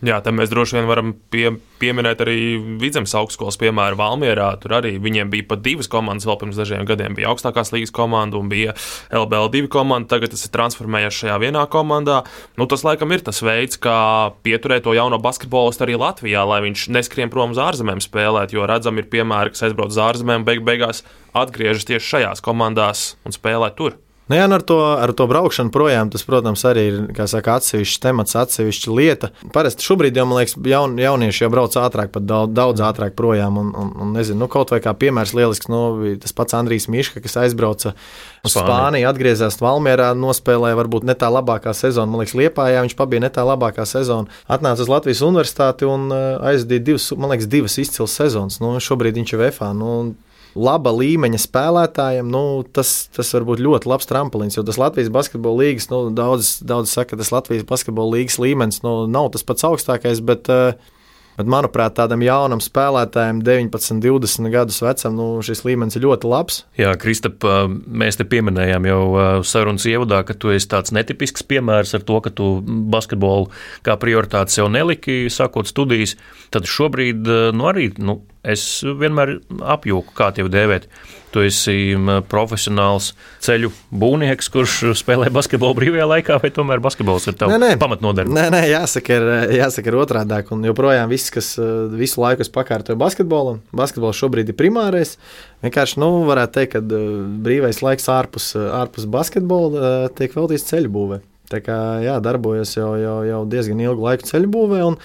[0.00, 2.36] Jā, tam mēs droši vien varam pie, pieminēt arī
[2.80, 4.48] Vidzemes augstskolas piemēru Valmjerā.
[4.62, 7.18] Tur arī viņiem bija pat divas komandas vēl pirms dažiem gadiem.
[7.18, 8.72] Bija augstākās līgas komanda un bija
[9.12, 10.08] LBL2 komanda.
[10.14, 12.22] Tagad tas ir transformējies šajā vienā komandā.
[12.56, 14.00] Nu, tas laikam ir tas veids, kā
[14.40, 18.56] pieturēt to jauno basketbolistu arī Latvijā, lai viņš neskrien prom uz ārzemēm spēlēt.
[18.56, 21.04] Jo redzam, ir piemēri, kas aizbrauc uz ārzemēm beig beigās
[21.36, 24.00] atgriežas tieši šajās komandās un spēlē tur.
[24.30, 28.36] Nu, jā, ar, to, ar to braukšanu projām tas, protams, arī ir saka, atsevišķs temats,
[28.38, 29.30] atsevišķa lieta.
[29.50, 33.58] Parasti šobrīd jau, man liekas, jaun, jaunieši jau brauc ātrāk, pat daudz, daudz ātrāk projām.
[33.58, 35.82] Un, un, un nezinu, nu, kaut vai kā piemērs lielisks, nu,
[36.22, 37.96] tas pats Andrijs Miška, kas aizbrauca
[38.46, 42.06] uz Spāniju, atgriezās Valmjerā, nospēlēja varbūt ne tā labākā sezona.
[42.06, 44.30] Man liekas, Liepājā viņš pabija ne tā labākā sezona.
[44.46, 48.62] Atnāca uz Latvijas universitāti un uh, aizdīja divas, man liekas, divas izcils sezonas.
[48.62, 49.74] Nu, šobrīd viņš ir VFā.
[49.74, 49.90] Nu,
[50.54, 54.58] laba līmeņa spēlētājiem, nu, tas, tas var būt ļoti labs tramplīns.
[54.58, 58.82] Jo tas Latvijas basketbola līnijas, nu, daudz, daudz saka, ka tas Latvijas basketbola līnijas līmenis
[58.86, 60.24] nu, nav tas pats augstākais.
[60.26, 60.74] Bet, uh,
[61.40, 66.58] Bet, manuprāt, tādam jaunam spēlētājam, 19, 20 gadus vecam, nu, šis līmenis ir ļoti labs.
[66.76, 67.46] Jā, Kristap,
[67.86, 69.00] mēs te pieminējām jau
[69.48, 72.50] sarunas ievadā, ka tu esi tāds netipisks piemērs ar to, ka tu
[72.92, 73.48] basketbolu
[73.86, 76.18] kā prioritāti sev neliki, sākot studijas.
[76.52, 77.24] Tad šobrīd
[77.56, 79.38] nu, arī nu, es vienmēr
[79.76, 80.88] apjūku, kā tevi dēvēt.
[81.30, 81.74] Tu esi
[82.26, 83.12] profesionāls
[83.44, 88.34] ceļu būvnieks, kurš spēlē basketbolu brīvajā laikā, vai tomēr basketbols ir tavs pamatnodarbs?
[88.34, 90.40] Nē, nē, jāsaka, ir, jāsaka ir otrādi.
[90.56, 91.52] Un joprojām viss, kas
[91.94, 95.14] visu laiku pakārtoja basketbolam, basketbols šobrīd ir primārais.
[95.62, 97.02] Vienkārši, nu, varētu teikt, ka
[97.46, 101.29] brīvais laiks ārpus, ārpus basketbola tiek veltīts ceļu būvēm.
[101.50, 104.98] Tā kā jā, darbojos jau, jau, jau diezgan ilgu laiku ceļu būvē, un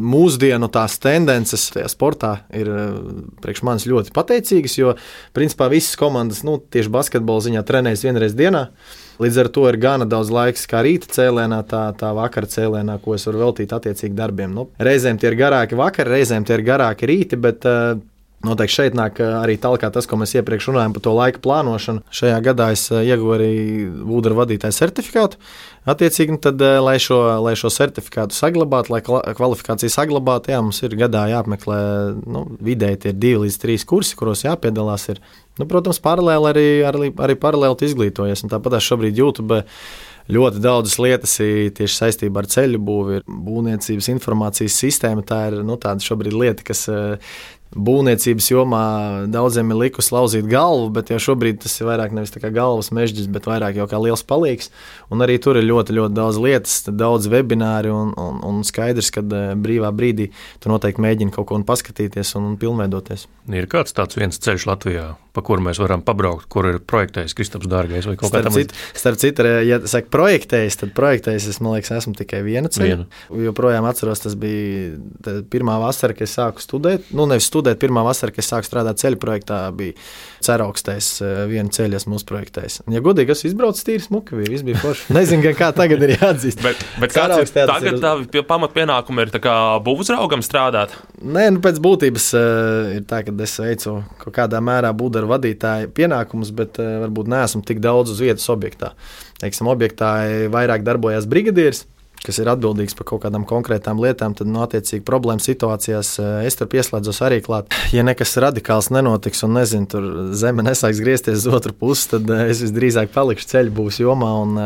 [0.00, 2.94] mūsdienu tās tendences tajā sportā ir eh,
[3.44, 4.94] priekš manis ļoti pateicīgas, jo
[5.36, 8.70] principā visas komandas nu, tieši basketbola ziņā trenējas vienreiz dienā.
[9.20, 13.18] Līdz ar to ir gana daudz laika, kā rīta cēlienā, tā, tā vakara cēlienā, ko
[13.18, 14.54] es varu veltīt attiecīgi darbiem.
[14.56, 18.00] Nu, reizēm tie ir garāki vakari, reizēm tie ir garāki rīti, bet uh,
[18.40, 22.00] Noteikti šeit nāk arī tālāk tas, ko mēs iepriekš runājām par to laika plānošanu.
[22.08, 23.50] Šajā gadā es ieguvu arī
[24.08, 25.36] Vūdera vadītāja certifikātu.
[25.90, 30.96] Attiecīgi, nu tad, lai šo, lai šo certifikātu saglabātu, lai kvalifikāciju saglabātu, jā, mums ir
[31.02, 31.80] gadā jāapmeklē
[32.24, 35.10] nu, vidēji tie divi līdz trīs kursi, kuros jāpiedalās.
[35.12, 35.20] Ir,
[35.60, 38.48] nu, protams, paralēli arī, arī, arī paralēli izglītojies.
[38.48, 39.44] Tāpat es šobrīd jūtu.
[39.52, 39.66] Be,
[40.30, 41.36] ļoti daudzas lietas
[41.76, 45.24] tieši saistībā ar ceļu būvi, būvniecības informācijas sistēma.
[45.26, 46.86] Tā ir nu, tāda šobrīd lieta, kas
[47.76, 48.84] būvniecības jomā
[49.30, 53.28] daudziem ir likusi lauzīt galvu, bet jau šobrīd tas ir vairāk nevis kā galvas mežģis,
[53.30, 54.72] bet vairāk jau kā liels palīgs.
[55.10, 59.22] Un arī tur ir ļoti, ļoti daudz lietas, daudz webināri un, un, un skaidrs, ka
[59.22, 60.30] eh, brīvā brīdī
[60.62, 63.28] tu noteikti mēģini kaut ko paskatīties un, un pilnveidoties.
[63.54, 67.70] Ir kāds tāds viens ceļš Latvijā, pa kuru mēs varam pabraukt, kur ir projektējis Kristaps
[67.70, 68.64] Dārgais vai kaut kā tāda?
[68.98, 73.06] Starp citu, ja saka projektējis, tad projektējis es, man liekas, esmu tikai vienu ceļu.
[73.06, 73.44] Vienu.
[73.46, 77.10] Joprojām atceros, tas bija pirmā vasara, kad es sāku studēt.
[77.14, 79.96] Nu, nevis studēt, pirmā vasara, kad es sāku strādāt ceļu projektā, bija
[80.44, 82.80] Ceraugstēs eh, vienu ceļu esmu uzprojektējis.
[82.90, 85.06] Ja godīgi, es izbraucu tīri smuki, bija, viss bija forši.
[85.16, 86.62] Nezinu, kā tagad ir jāatzīst.
[86.64, 88.02] bet, bet kāds ir tagad uz...
[88.32, 89.34] tā pamatpienākuma ir
[89.86, 90.96] būvuzraugam strādāt?
[91.20, 95.30] Nē, nu pēc būtības uh, ir tā, ka es veicu kaut kādā mērā būdu ar
[95.36, 98.94] vadītāju pienākumus, bet uh, varbūt neesmu tik daudz uz vietas objektā.
[99.40, 100.12] Teiksim, objektā
[100.52, 101.84] vairāk darbojas brigadieris,
[102.24, 106.58] kas ir atbildīgs par kaut kādām konkrētām lietām, tad, nu, attiecīgi, problēmu situācijās uh, es
[106.58, 107.72] tur pieslēdzos arī klāt.
[107.94, 112.44] Ja nekas radikāls nenotiks un nezinu, tur zeme nesāks griezties uz otru pusi, tad uh,
[112.50, 114.36] es visdrīzāk palikšu ceļu būs jomā.
[114.44, 114.62] Un,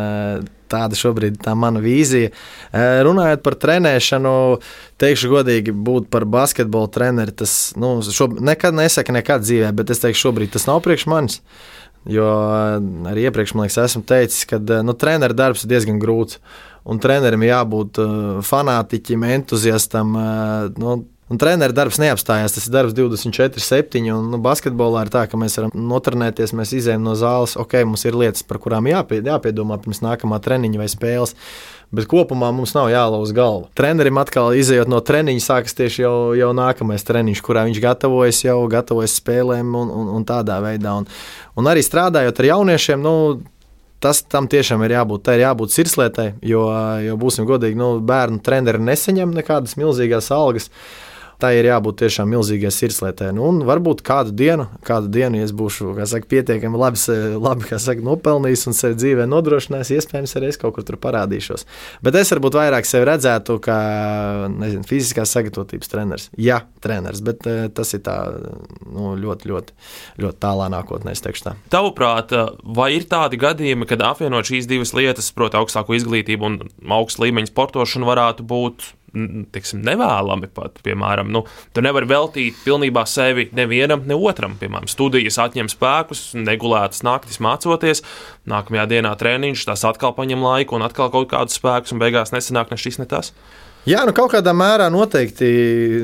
[0.74, 2.30] Tāda šobrīd ir mana vīzija.
[3.04, 4.32] Runājot par trenēšanu,
[4.98, 7.34] teikšu godīgi, būt par basketbola treneri.
[7.36, 11.38] Tas nu, šob, nekad nesaka, nekad dzīvē, bet es teikšu, šobrīd tas nav priekš manis.
[12.10, 12.26] Jo
[13.08, 16.40] arī iepriekš man liekas, esmu teicis, ka nu, treneru darbs ir diezgan grūts.
[16.84, 18.00] Un trenerim jābūt
[18.44, 20.16] fanātiķim, entuziastam.
[20.76, 20.96] Nu,
[21.32, 22.52] Un treneru darbs neapstājās.
[22.52, 24.02] Tas ir darbs 24, 7.
[24.12, 27.56] Un nu, basketbolā ir tā, ka mēs varam notrenēties, mēs izējām no zāles.
[27.60, 31.32] Ok, mums ir lietas, par kurām jāpie, jāpiedomā pirms nākamā treniņa vai spēles.
[31.94, 33.70] Bet kopumā mums nav jālauz galva.
[33.78, 38.58] Trenerim atkal izējot no treniņa, sākas tieši jau, jau nākamais treniņš, kurā viņš gatavojas jau
[38.68, 40.98] gatavojas spēlēm un, un, un tādā veidā.
[41.00, 41.08] Un,
[41.56, 43.14] un arī strādājot ar jauniešiem, nu,
[44.04, 45.24] tas tam tiešām ir jābūt.
[45.24, 46.66] Tā ir jābūt sirslietai, jo,
[47.04, 50.68] jo būsim godīgi, nu, bērnu treneri nesaņem nekādas milzīgas algas
[51.44, 53.30] tā ir jābūt tiešām milzīgai sirdslietai.
[53.36, 57.00] Nu, un varbūt kādu dienu, kādu dienu, ja es būšu saka, pietiekami labi,
[57.36, 61.66] labi saka, nopelnījis un sev dzīvē nodrošinājis, iespējams, arī es kaut kur tur parādīšos.
[62.04, 63.78] Bet es varbūt vairāk sevi redzētu kā
[64.54, 66.28] nezinu, fiziskās sagatavotības treneris.
[66.40, 68.16] Jā, treneris, bet eh, tas ir tā,
[68.88, 69.78] nu, ļoti, ļoti,
[70.24, 71.56] ļoti tālā nākotnē, es teikšu tā.
[71.74, 76.60] Tavuprāt, vai ir tādi gadījumi, kad apvienot šīs divas lietas, proti, augstāko izglītību un
[76.94, 78.92] augstu līmeņu sportošanu, varētu būt
[79.54, 80.80] tiksim, nevēlami pat.
[80.84, 84.58] Piemēram, nu, tu nevari veltīt pilnībā sevi nevienam, ne otram.
[84.60, 88.04] Piemēram, studijas atņem spēkus, negulētas naktis mācoties,
[88.50, 92.74] nākamajā dienā treniņš, tas atkal paņem laiku un atkal kaut kādus spēkus, un beigās nesanāk
[92.74, 93.32] ne šis, ne tas.
[93.84, 95.46] Jā, nu kaut kādā mērā noteikti,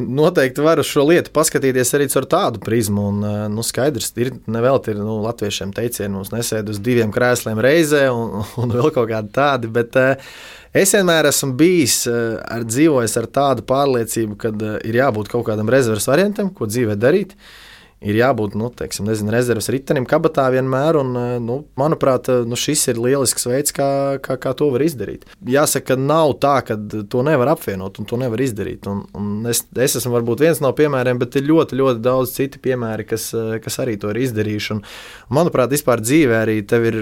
[0.05, 3.07] noteikti var uz šo lietu paskatīties arī caur tādu prizmu.
[3.09, 7.57] Un, eh, nu, skaidrs, ir nevelti ir nu, latviešiem teicieni, mums nesēd uz diviem krēsliem
[7.57, 9.73] reizē un, un vēl kaut kādi tādi.
[9.73, 10.35] Bet, uh,
[10.70, 15.48] Es vienmēr esmu bijis eh, ar dzīvojis ar tādu pārliecību, ka eh, ir jābūt kaut
[15.48, 17.35] kādam rezerves variantam, ko dzīvē darīt.
[17.35, 20.98] Uh, ir jābūt nu, teiksim, nezinu, rezerves ritenim, kabatā vienmēr.
[21.02, 24.80] Un, eh, nu, manuprāt, eh, nu, šis ir lielisks veids, kā, kā, kā to var
[24.80, 25.26] izdarīt.
[25.44, 26.76] Jāsaka, ka nav tā, ka
[27.10, 28.86] to nevar apvienot un to nevar izdarīt.
[28.88, 32.60] Un, un es, es esmu varbūt viens no piemēriem, bet ir ļoti, ļoti daudz citu
[32.64, 34.70] piemēru, kas, eh, kas arī to ir izdarījuši.
[34.76, 34.82] Un,
[35.30, 37.00] manuprāt, vispār dzīvē arī tev ir,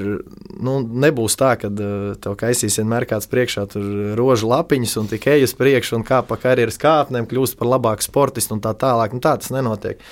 [0.58, 3.86] nu, nebūs tā, ka tev kaisīs vienmēr kāds priekšā tur
[4.18, 8.02] rožu lapiņas un tik ej uz priekšu un kā pa karjeras kāpnēm kļūst par labāku
[8.02, 9.14] sportistu un tā tālāk.
[9.14, 10.02] Nu, tā tas nenotiek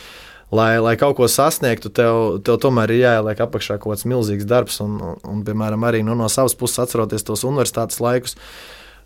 [0.50, 4.80] lai, lai kaut ko sasniegtu, tev, tev tomēr ir jāieliek apakšā kaut kāds milzīgs darbs.
[4.84, 8.36] Un, un, un piemēram, arī nu, no savas puses atceroties tos universitātes laikus.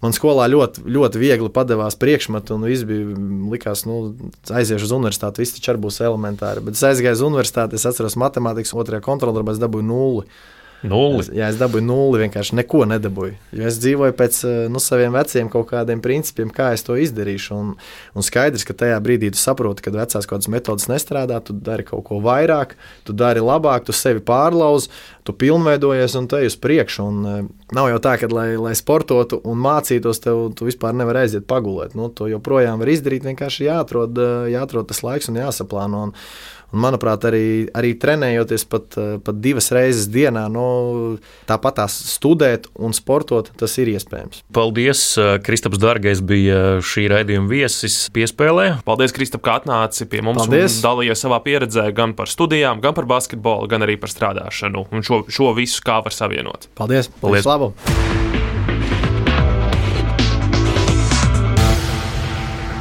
[0.00, 3.16] man skolā ļoti, ļoti viegli padevās priekšmetu, un viss bija
[3.52, 4.14] likās, nu,
[4.48, 6.64] aiziešu uz universitāti, viss taču būs elementāri.
[6.64, 10.24] Bet es aizgāju uz universitāti, es atceros matemātikas otrajā kontrolē, es dabūju nulli.
[10.86, 11.20] Nulli.
[11.20, 13.34] Es, jā, es dabūju nulli, vienkārši neko nedabūju.
[13.56, 17.56] Jo es dzīvoju pēc eh, nu, saviem veciem kaut kādiem principiem, kā es to izdarīšu.
[17.56, 17.72] Un,
[18.16, 21.84] un skaidrs, ka tajā brīdī tu saproti, ka vecās kaut kādas metodas nestrādā, tu dari
[21.88, 24.88] kaut ko vairāk, tu dari labāk, tu sevi pārlauzi,
[25.28, 27.08] tu pilnveidojies un te uz priekšu.
[27.10, 31.20] Un, uh, nav jau tā, ka, lai, lai sportotu un mācītos, tev tu vispār nevar
[31.26, 31.92] aiziet pagulēt.
[31.98, 36.08] Nu, to joprojām var izdarīt, vienkārši jāatrod, uh, jāatrod tas laiks un jāsaplāno.
[36.08, 36.16] Un,
[36.70, 42.68] Un, manuprāt, arī, arī trenējoties pat, eh, pat divas reizes dienā, nu, tāpat tās studēt
[42.78, 44.44] un sportot, tas ir iespējams.
[44.54, 45.02] Paldies!
[45.18, 48.82] Eh, Kristaps Dārgais bija šī raidījuma viesis piespēlē.
[48.86, 50.78] Paldies, Kristap, ka atnāci pie mums Paldies.
[50.78, 55.06] un dalījies savā pieredzē gan par studijām, gan par basketbolu, gan arī par strādāšanu un
[55.06, 56.70] šo, šo visu kā var savienot.
[56.78, 57.10] Paldies!
[57.20, 57.44] Paldies!
[57.44, 58.29] Paldies.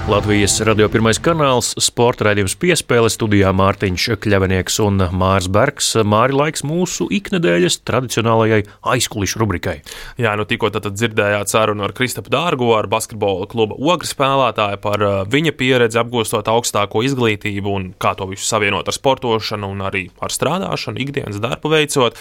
[0.10, 5.92] Latvijas radio pirmais kanāls, sporta raidījums piespēle studijā Mārtiņš Kļavinieks un Mārs Bergs.
[6.02, 9.76] Māri laiks mūsu iknedēļas tradicionālajai aizkulišu rubrikai.
[10.18, 15.06] Jā, nu tikko tad dzirdējāt sarunu ar Kristapu Dārgo, ar basketbola kluba ogres spēlētāju par
[15.06, 20.08] uh, viņa pieredzi apgūstot augstāko izglītību un kā to visu savienot ar sportošanu un arī
[20.26, 22.18] ar strādāšanu, ikdienas darbu veicot.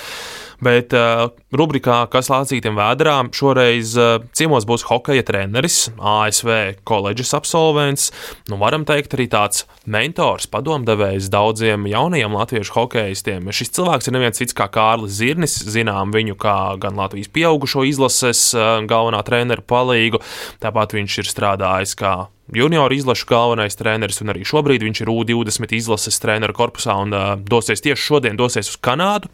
[0.65, 8.09] Bet uh, rubrikā Kas lācītiem vēdrā šoreiz uh, ciemos būs hokeja treneris, ASV koledžas absolvents.
[8.51, 13.53] Nu, varam teikt, arī tāds mentors, padomdevējs daudziem jaunajiem latviešu hokeistiem.
[13.55, 15.55] Šis cilvēks ir neviens cits kā Kārlis Zirnis.
[15.69, 20.23] Zinām viņu kā gan Latvijas pieaugušo izlases uh, galvenā treneru palīgu,
[20.63, 22.17] tāpat viņš ir strādājis kā
[22.55, 27.33] junioru izlašu galvenais treneris, un arī šobrīd viņš ir U20 izlases treneru korpusā un uh,
[27.39, 29.31] dosies tieši šodien dosies uz Kanādu,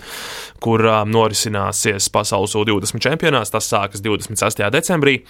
[0.64, 3.53] kur uh, norisināsies pasaules U20 čempionāts.
[3.55, 4.64] Tas sākas 26.
[4.74, 5.20] decembrī.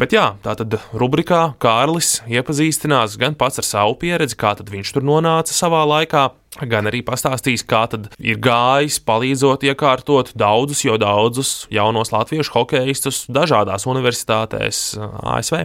[0.00, 5.04] Bet jā, tā tad rubrikā Kārlis iepazīstinās gan pats ar savu pieredzi, kā viņš tur
[5.06, 6.28] nonāca savā laikā,
[6.70, 7.84] gan arī pastāstīs, kā
[8.22, 14.86] ir gājis, palīdzot iekārtot daudzus, jo daudzus jaunos latviešu hokeistus dažādās universitātēs
[15.34, 15.64] ASV.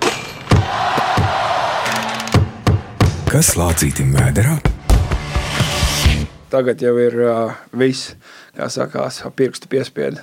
[3.30, 4.56] Kas lācītim vēderā?
[6.50, 8.16] Tagad jau ir uh, viss,
[8.58, 10.18] kā sakās, pirkstu piespiedu.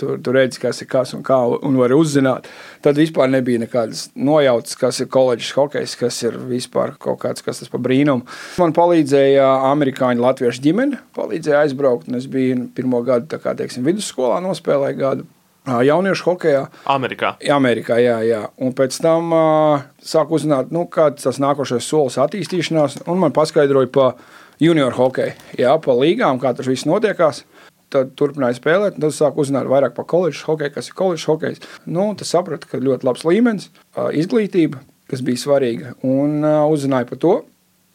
[0.00, 2.48] Tur, tur redz, kas ir kas un kā, un var uzzināt.
[2.80, 7.60] Tad vispār nebija nekādas nojautas, kas ir koledžas hokejs, kas ir vispār kaut kāds, kas
[7.60, 8.24] tas pa brīnumu.
[8.56, 13.84] Man palīdzēja amerikāņu latviešu ģimene, palīdzēja aizbraukt, un es biju pirmo gadu, tā kā, teiksim,
[13.84, 15.28] vidusskolā nospēlēju gadu
[15.66, 16.64] jauniešu hokeja.
[16.90, 17.34] Amerikā.
[17.52, 18.42] Amerikā, jā, jā.
[18.62, 23.90] Un pēc tam uh, sāku uzzināt, nu, kāds tas nākošais solis attīstīšanās, un man paskaidroja
[23.92, 24.16] par
[24.62, 27.44] junior hokeju, jā, pa līgām, kā tas viss notiekās.
[27.92, 31.60] Tad turpināju spēlēt, tad sāku uzzināt vairāk par koledžas hokeju, kas ir koledžas hokejs.
[31.86, 37.36] Nu, tas sapratu, ka ļoti labs līmenis, izglītība, kas bija svarīga, un uzzināju par to.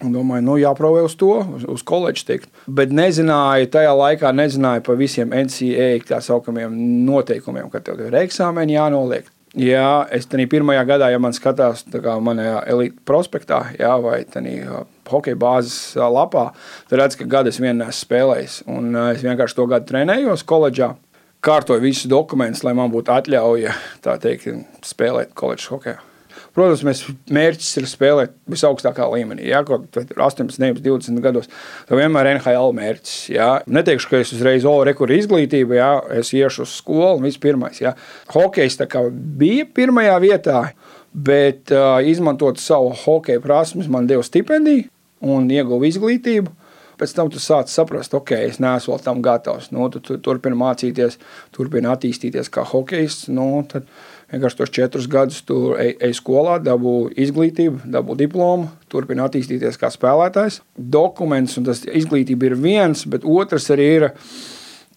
[0.02, 2.50] Domāju, nu, jāprovē uz to, uz, uz koledžu tikt.
[2.66, 6.74] Bet nezināju, tajā laikā nezināju par visiem NCA tā saucamiem
[7.06, 9.30] noteikumiem, ka tev ir eksāmeni jānoliek.
[9.52, 11.84] Jā, es tam pirmajā gadā, ja man skatās
[12.24, 16.54] manā elite prospektā, jā, vai tādā hokeja bāzes lapā,
[16.88, 18.62] tad redz, ka gadu es vien neesmu spēlējis.
[18.72, 20.94] Un es vienkārši to gadu trenējos koledžā,
[21.44, 23.76] kārtoju visus dokumentus, lai man būtu atļauja
[24.24, 24.48] teikt,
[24.88, 26.00] spēlēt koledžas hokeja.
[26.52, 29.46] Protams, mēs mērķis ir spēlēt visaugstākā līmenī.
[29.48, 31.48] Ja, kaut 18, 19, 20 gados.
[31.88, 33.18] Tad vienmēr ir NHL mērķis.
[33.32, 33.50] Ja.
[33.72, 37.80] Neteikšu, ka es uzreiz olu rekursu izglītību, ja es iešu uz skolu un viss pirmais.
[37.80, 37.96] Ja.
[38.36, 38.80] Hokejs
[39.40, 40.64] bija pirmajā vietā,
[41.12, 44.90] bet uh, izmantot savu hokeja prasmes, man deva stipendiju
[45.32, 46.58] un ieguva izglītību
[47.02, 49.72] pēc tam tu sāc saprast, ok, es neesmu vēl tam gatavs.
[49.74, 51.18] Nu, tu, tu turpini mācīties,
[51.56, 53.24] turpini attīstīties kā hokejs.
[53.34, 53.90] Nu, tad
[54.32, 59.92] vienkārši tos četrus gadus tu ej, ej skolā, dabū izglītību, dabū diplomu, turpini attīstīties kā
[59.94, 60.62] spēlētājs.
[60.76, 64.10] Dokuments un tas izglītība ir viens, bet otrs arī ir.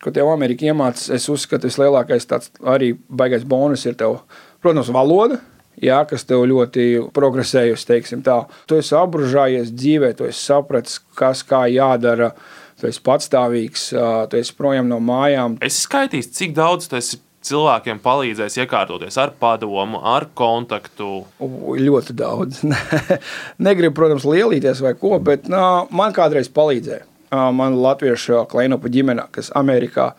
[0.04, 4.18] Ko tev Amerikā iemācās, es uzskatu, vislielākais tāds arī baigais bonus ir tev,
[4.60, 5.38] protams, valoda,
[5.80, 6.84] jā, kas tev ļoti
[7.16, 8.42] progresējusi, teiksim tā.
[8.68, 12.34] Tu esi apbružājies dzīvē, tu esi sapratis, kas kā jādara,
[12.80, 13.86] tu esi patstāvīgs,
[14.28, 15.56] tu esi projām no mājām.
[15.64, 21.10] Es skaitīju, cik daudz tu esi cilvēkiem palīdzēs iekārtoties ar padomu, ar kontaktu?
[21.42, 22.62] U, ļoti daudz.
[23.66, 27.06] Negribu, protams, lielīties vai ko, bet nā, man kādreiz palīdzēja.
[27.34, 30.12] Man latviešu klēnopa ģimene, kas Amerikā,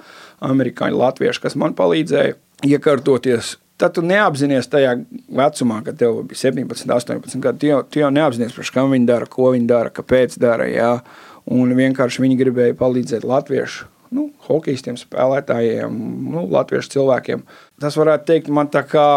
[0.44, 2.36] amerikāņu latvieši, kas man palīdzēja
[2.68, 4.94] iekārtoties tad tu neapzinājies tajā
[5.36, 7.62] vecumā, kad tev bija 17, 18 gadi.
[7.62, 10.68] Tu jau, tu jau neapzinājies, kam viņi dara, ko viņi dara, kāpēc dara.
[10.72, 10.94] Jā.
[11.52, 16.02] Un vienkārši viņi gribēja palīdzēt latviešu nu, hokeistiem, spēlētājiem,
[16.32, 17.46] nu, latviešu cilvēkiem.
[17.84, 19.08] Tas varētu teikt, man tā kā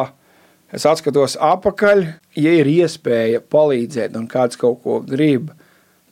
[0.69, 2.03] Es atskatos atpakaļ,
[2.37, 5.49] ja ir iespēja palīdzēt un kāds kaut ko grib.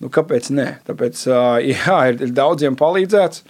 [0.01, 0.71] Nu, kāpēc ne?
[0.89, 1.25] Tāpēc,
[1.73, 3.45] jā, ir, ir daudziem palīdzēts.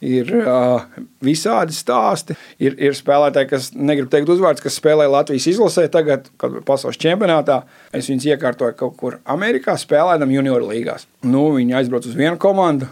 [0.00, 0.84] Ir uh,
[1.24, 2.36] visādi stāsti.
[2.60, 7.58] Ir, ir spēlētāji, kas, negribu teikt, uzvārds, kas spēlē Latvijas izlasē, tagad, kad pasaules čempionātā.
[7.96, 11.04] Es viņus iekārtoju kaut kur Amerikā, spēlējot junior līgās.
[11.24, 12.88] Nu, viņi aizbrauc uz vienu komandu,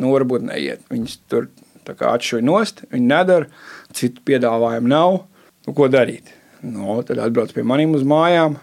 [0.00, 0.82] nu, varbūt neiet.
[0.92, 1.50] Viņus tur
[1.90, 3.48] atšuja nost, viņi nedara,
[3.96, 5.20] citu piedāvājumu nav.
[5.66, 6.32] Nu, ko darīt?
[6.64, 8.58] Nu, tad atbrauc pie maniem uz mājām,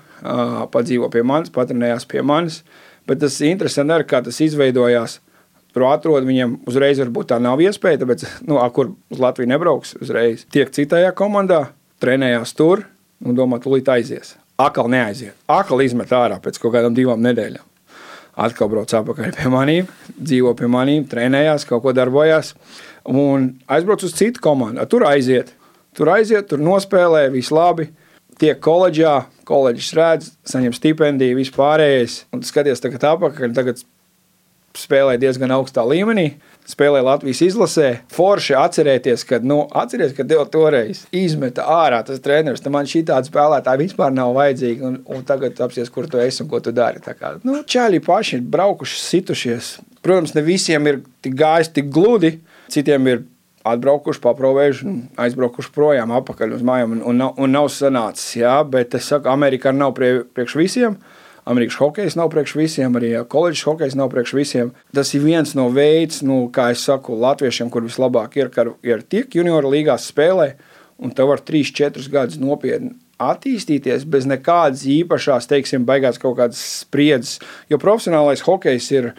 [0.74, 2.62] padzīvo pie manis, patrenējās pie manis.
[3.08, 5.20] Bet tas ir interesanti, arī, kā tas izveidojās
[5.76, 10.44] tur atrod, viņiem uzreiz varbūt tā nav iespēja, tāpēc, nu, kur uz Latviju nebrauks uzreiz.
[10.54, 11.68] Tiek citajā komandā,
[12.04, 12.86] trenējās tur
[13.24, 14.36] un domā, tūlīt aizies.
[14.58, 15.36] Akal neaiziet.
[15.52, 17.67] Akal izmet ārā pēc kaut kādām divām nedēļām.
[18.38, 22.54] Atkal brauc atpakaļ pie maniem, dzīvo pie maniem, trenējās, kaut ko darbojās.
[23.10, 24.84] Un aizbrauc uz citu komandu.
[24.92, 25.54] Tur aiziet,
[25.98, 27.90] tur aiziet, tur nospēlē, viss labi.
[28.38, 32.20] Tiek koledžā, koledžas redz, saņem stipendiju, vispārējais.
[32.36, 33.82] Un skaties tagad atpakaļ, tagad
[34.78, 36.36] spēlēja diezgan augstā līmenī.
[36.68, 37.90] Spēlēja Latvijas izlasē.
[38.12, 42.66] Forši atcerēties, ka, nu, atceries, ka tev toreiz izmeta ārā tas treneris.
[42.74, 44.90] Man šī tāda spēlētāja vispār nav vajadzīga.
[44.90, 47.00] Un, un tagad apsies, kur tu esi un ko tu dari.
[47.04, 49.72] Tā kā, nu, čāļi paši ir braukuši, situšies.
[50.04, 52.36] Protams, ne visiem ir tik gājis tik gludi.
[52.72, 53.24] Citiem ir
[53.68, 54.94] atbraukuši, paprovējuši,
[55.24, 58.38] aizbraukuši projām, atpakaļ uz mājām un, un, nav, un nav sanācis.
[58.42, 61.00] Jā, bet es saku, Amerikā nav prie, priekš visiem.
[61.48, 64.72] Amerikas hokejs nav priekš visiem, arī koledžas hokejs nav priekš visiem.
[64.92, 69.06] Tas ir viens no veidiem, nu, kā jau saku, latviešiem, kur vislabāk ir, ka ir
[69.08, 70.54] tiek junioru līgās spēlē,
[71.00, 77.40] un tev var 3-4 gadus nopietni attīstīties bez nekādas īpašās, teiksim, baigās kaut kādas spriedzes.
[77.72, 79.12] Jo profesionālais hokejs ir,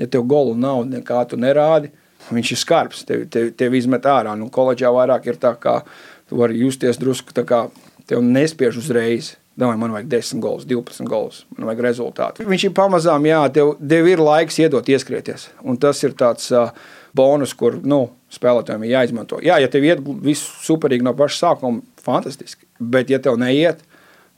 [0.00, 1.92] ja tev golu nav, nekā tu nerādi,
[2.32, 4.34] viņš ir skarbs, tev, tev, tev izmet ārā.
[4.38, 5.80] Nu, koledžā vairāk ir tā, kā
[6.28, 7.64] tu vari justies drusku tā kā
[8.10, 9.36] tev nespiež uzreiz.
[9.52, 12.44] Domāju, man vajag 10 gols, 12 gols, man vajag rezultātu.
[12.48, 15.50] Viņš ir pamazām, jā, tev, tev ir laiks iedot ieskrieties.
[15.68, 16.70] Un tas ir tāds uh,
[17.16, 19.42] bonus, kur nu, spēlētājiem ir jāizmanto.
[19.44, 22.64] Jā, ja tev iet viss superīgi no paša sākuma, fantastiski.
[22.80, 23.84] Bet, ja tev neiet,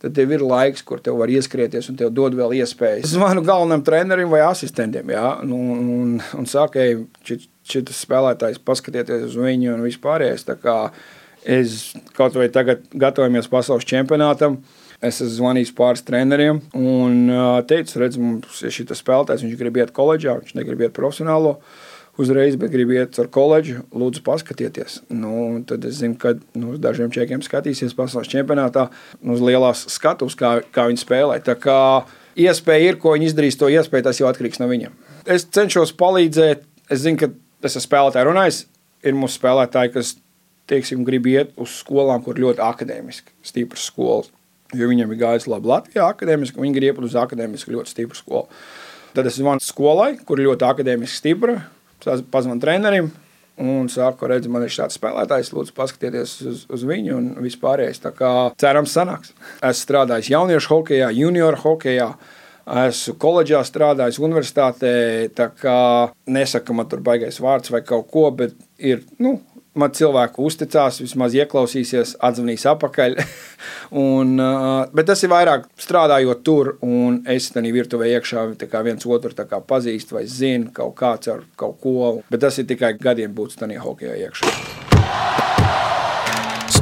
[0.02, 3.04] tad tev ir laiks, kur tev var ieskrieties un tev dod vēl iespējas.
[3.06, 7.04] Es zvanu galvenam trenerim vai asistentiem, jā, nu, un, un, un saku, ej,
[7.70, 10.48] šis spēlētājs, paskatieties uz viņu un vispārējais.
[11.44, 14.58] Es kaut vai tagad gatavojamies pasaules čempionātam.
[15.04, 17.26] Es esmu zvanījis pāris treneriem un
[17.68, 21.58] teicu, redz, mums ir šis spēlētājs, viņš grib iet koledžā, viņš negrib iet profesionālo
[22.20, 23.82] uzreiz, bet grib iet ar koledžu.
[23.92, 25.00] Lūdzu, paskatieties.
[25.12, 28.86] Nu, tad es zinu, ka nu, dažiem čekiem skatīsies pasaules čempionātā,
[29.20, 31.40] nu, uz lielās skatuves, kā, kā viņi spēlē.
[31.44, 31.78] Tā kā
[32.40, 34.94] iespēja ir, ko viņi izdarīs, to iespēju tas jau atkarīgs no viņiem.
[35.26, 36.64] Es cenšos palīdzēt.
[36.92, 37.32] Es zinu, ka
[37.64, 38.62] es esmu spēlētāji runājis.
[39.04, 40.14] Ir mūsu spēlētāji, kas
[40.70, 44.30] teiksim, grib iet uz skolām, kur ļoti akadēmiski, stipras skolas
[44.78, 48.62] jo viņam ir gājis labi Latvijā, akadēmiski, viņi grib iet uz akadēmiski ļoti stipru skolu.
[49.14, 51.60] Tad es zvanu skolai, kur ir ļoti akadēmiski stipra,
[52.04, 53.12] pazvanu trenerim.
[53.54, 58.00] Un sāku redzēt, man ir šāds spēlētājs, lūdzu, paskatieties uz, uz viņu un vispārējais.
[58.02, 59.30] Tā kā cerams, sanāks.
[59.60, 62.08] Esmu strādājis jauniešu hokeja, junioru hokeja,
[62.88, 64.94] esmu koledžā strādājis, universitātē.
[65.38, 65.78] Tā kā
[66.26, 69.36] nesaka, ka man tur baigais vārds vai kaut ko, bet ir nu,
[69.78, 73.18] man cilvēki uzticās, vismaz ieklausīsies, atzvanīs atpakaļ.
[74.04, 74.36] un,
[74.94, 78.46] bet tas ir vairāk strādājot tur, un es tam virtuvē iekšā
[78.86, 79.34] viens otru
[79.66, 82.14] pazīstu vai zinu kaut kāds ar kaut ko.
[82.30, 85.93] Bet tas ir tikai gadiem būt tādā hokeja iekšā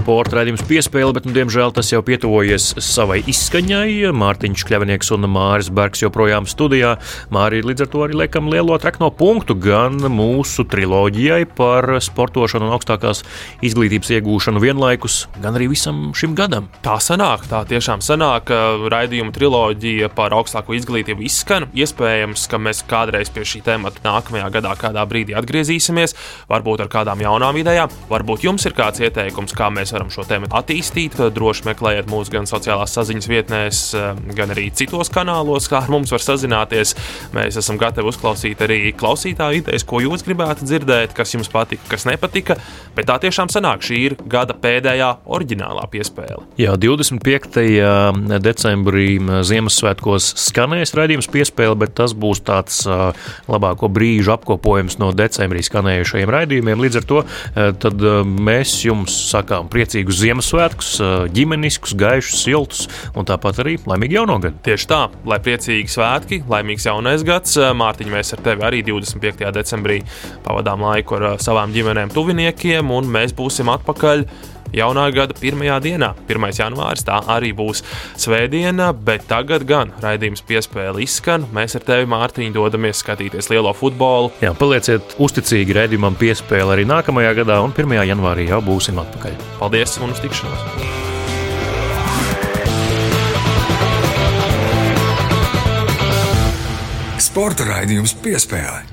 [0.03, 4.11] sporta raidījums piespēle, bet, nu, diemžēl, tas jau pietuvojies savai izskaņai.
[4.19, 6.97] Mārtiņš Kļavnieks un Māris Bergs joprojām studijā.
[7.31, 12.75] Mārī līdz ar to arī liekam lielo trakno punktu gan mūsu triloģijai par sportošanu un
[12.75, 13.23] augstākās
[13.63, 16.67] izglītības iegūšanu vienlaikus, gan arī visam šim gadam.
[16.83, 18.51] Tā sanāk, tā tiešām sanāk,
[18.91, 21.69] raidījuma triloģija par augstāko izglītību izskan.
[21.79, 26.19] Iespējams, ka mēs kādreiz pie šī temata nākamajā gadā kādā brīdī atgriezīsimies,
[26.51, 30.25] varbūt ar kādām jaunām idejām, varbūt jums ir kāds ieteikums, kā mēs mēs varam šo
[30.29, 31.19] tēmu attīstīt.
[31.35, 36.11] Droši meklējiet mūs gan sociālās saziņas vietnēs, eh, gan arī citos kanālos, kā ar mums
[36.11, 36.95] var sazināties.
[37.35, 42.05] Mēs esam gatavi uzklausīt arī klausītāju idejas, ko jūs gribētu dzirdēt, kas jums patika, kas
[42.05, 42.57] nepatika.
[42.95, 46.43] Bet tā tiešām sanāk, šī ir gada pēdējā oriģinālā piespēle.
[46.57, 47.61] Jā, 25.
[48.41, 52.87] decembrī Ziemassvētkos skanēs raidījums piespēle, bet tas būs tāds
[53.49, 56.81] labāko brīžu apkopojums no decembrī skanējušajiem raidījumiem.
[56.81, 57.23] Līdz ar to
[58.25, 60.91] mēs jums sakām priecīgi priecīgus Ziemassvētkus,
[61.35, 62.85] ģimeniskus, gaišus, siltus
[63.19, 64.61] un tāpat arī laimīgu jauno gadu.
[64.63, 67.57] Tieši tā, lai priecīgi svētki, laimīgs jaunais gads.
[67.59, 69.43] Mārtiņ, mēs ar tevi arī 25.
[69.57, 69.99] decembrī
[70.47, 74.27] pavadām laiku ar savām ģimenēm, tuviniekiem, un mēs būsim atpakaļ
[74.77, 76.13] jaunā gada pirmajā dienā.
[76.31, 76.49] 1.
[76.59, 77.83] janvāris tā arī būs
[78.21, 81.47] svētdiena, bet tagad gan raidījums piespēle izskan.
[81.55, 84.33] Mēs ar tevi, Mārtiņ, dodamies skatīties lielo futbolu.
[84.45, 87.99] Jā, palieciet uzticīgi raidījumam piespēle arī nākamajā gadā, un 1.
[88.13, 89.39] janvārī jau būsim atpakaļ.
[89.61, 91.01] Paldies un uz tikšanos!
[97.23, 98.92] Sporta raidījums piespēlē.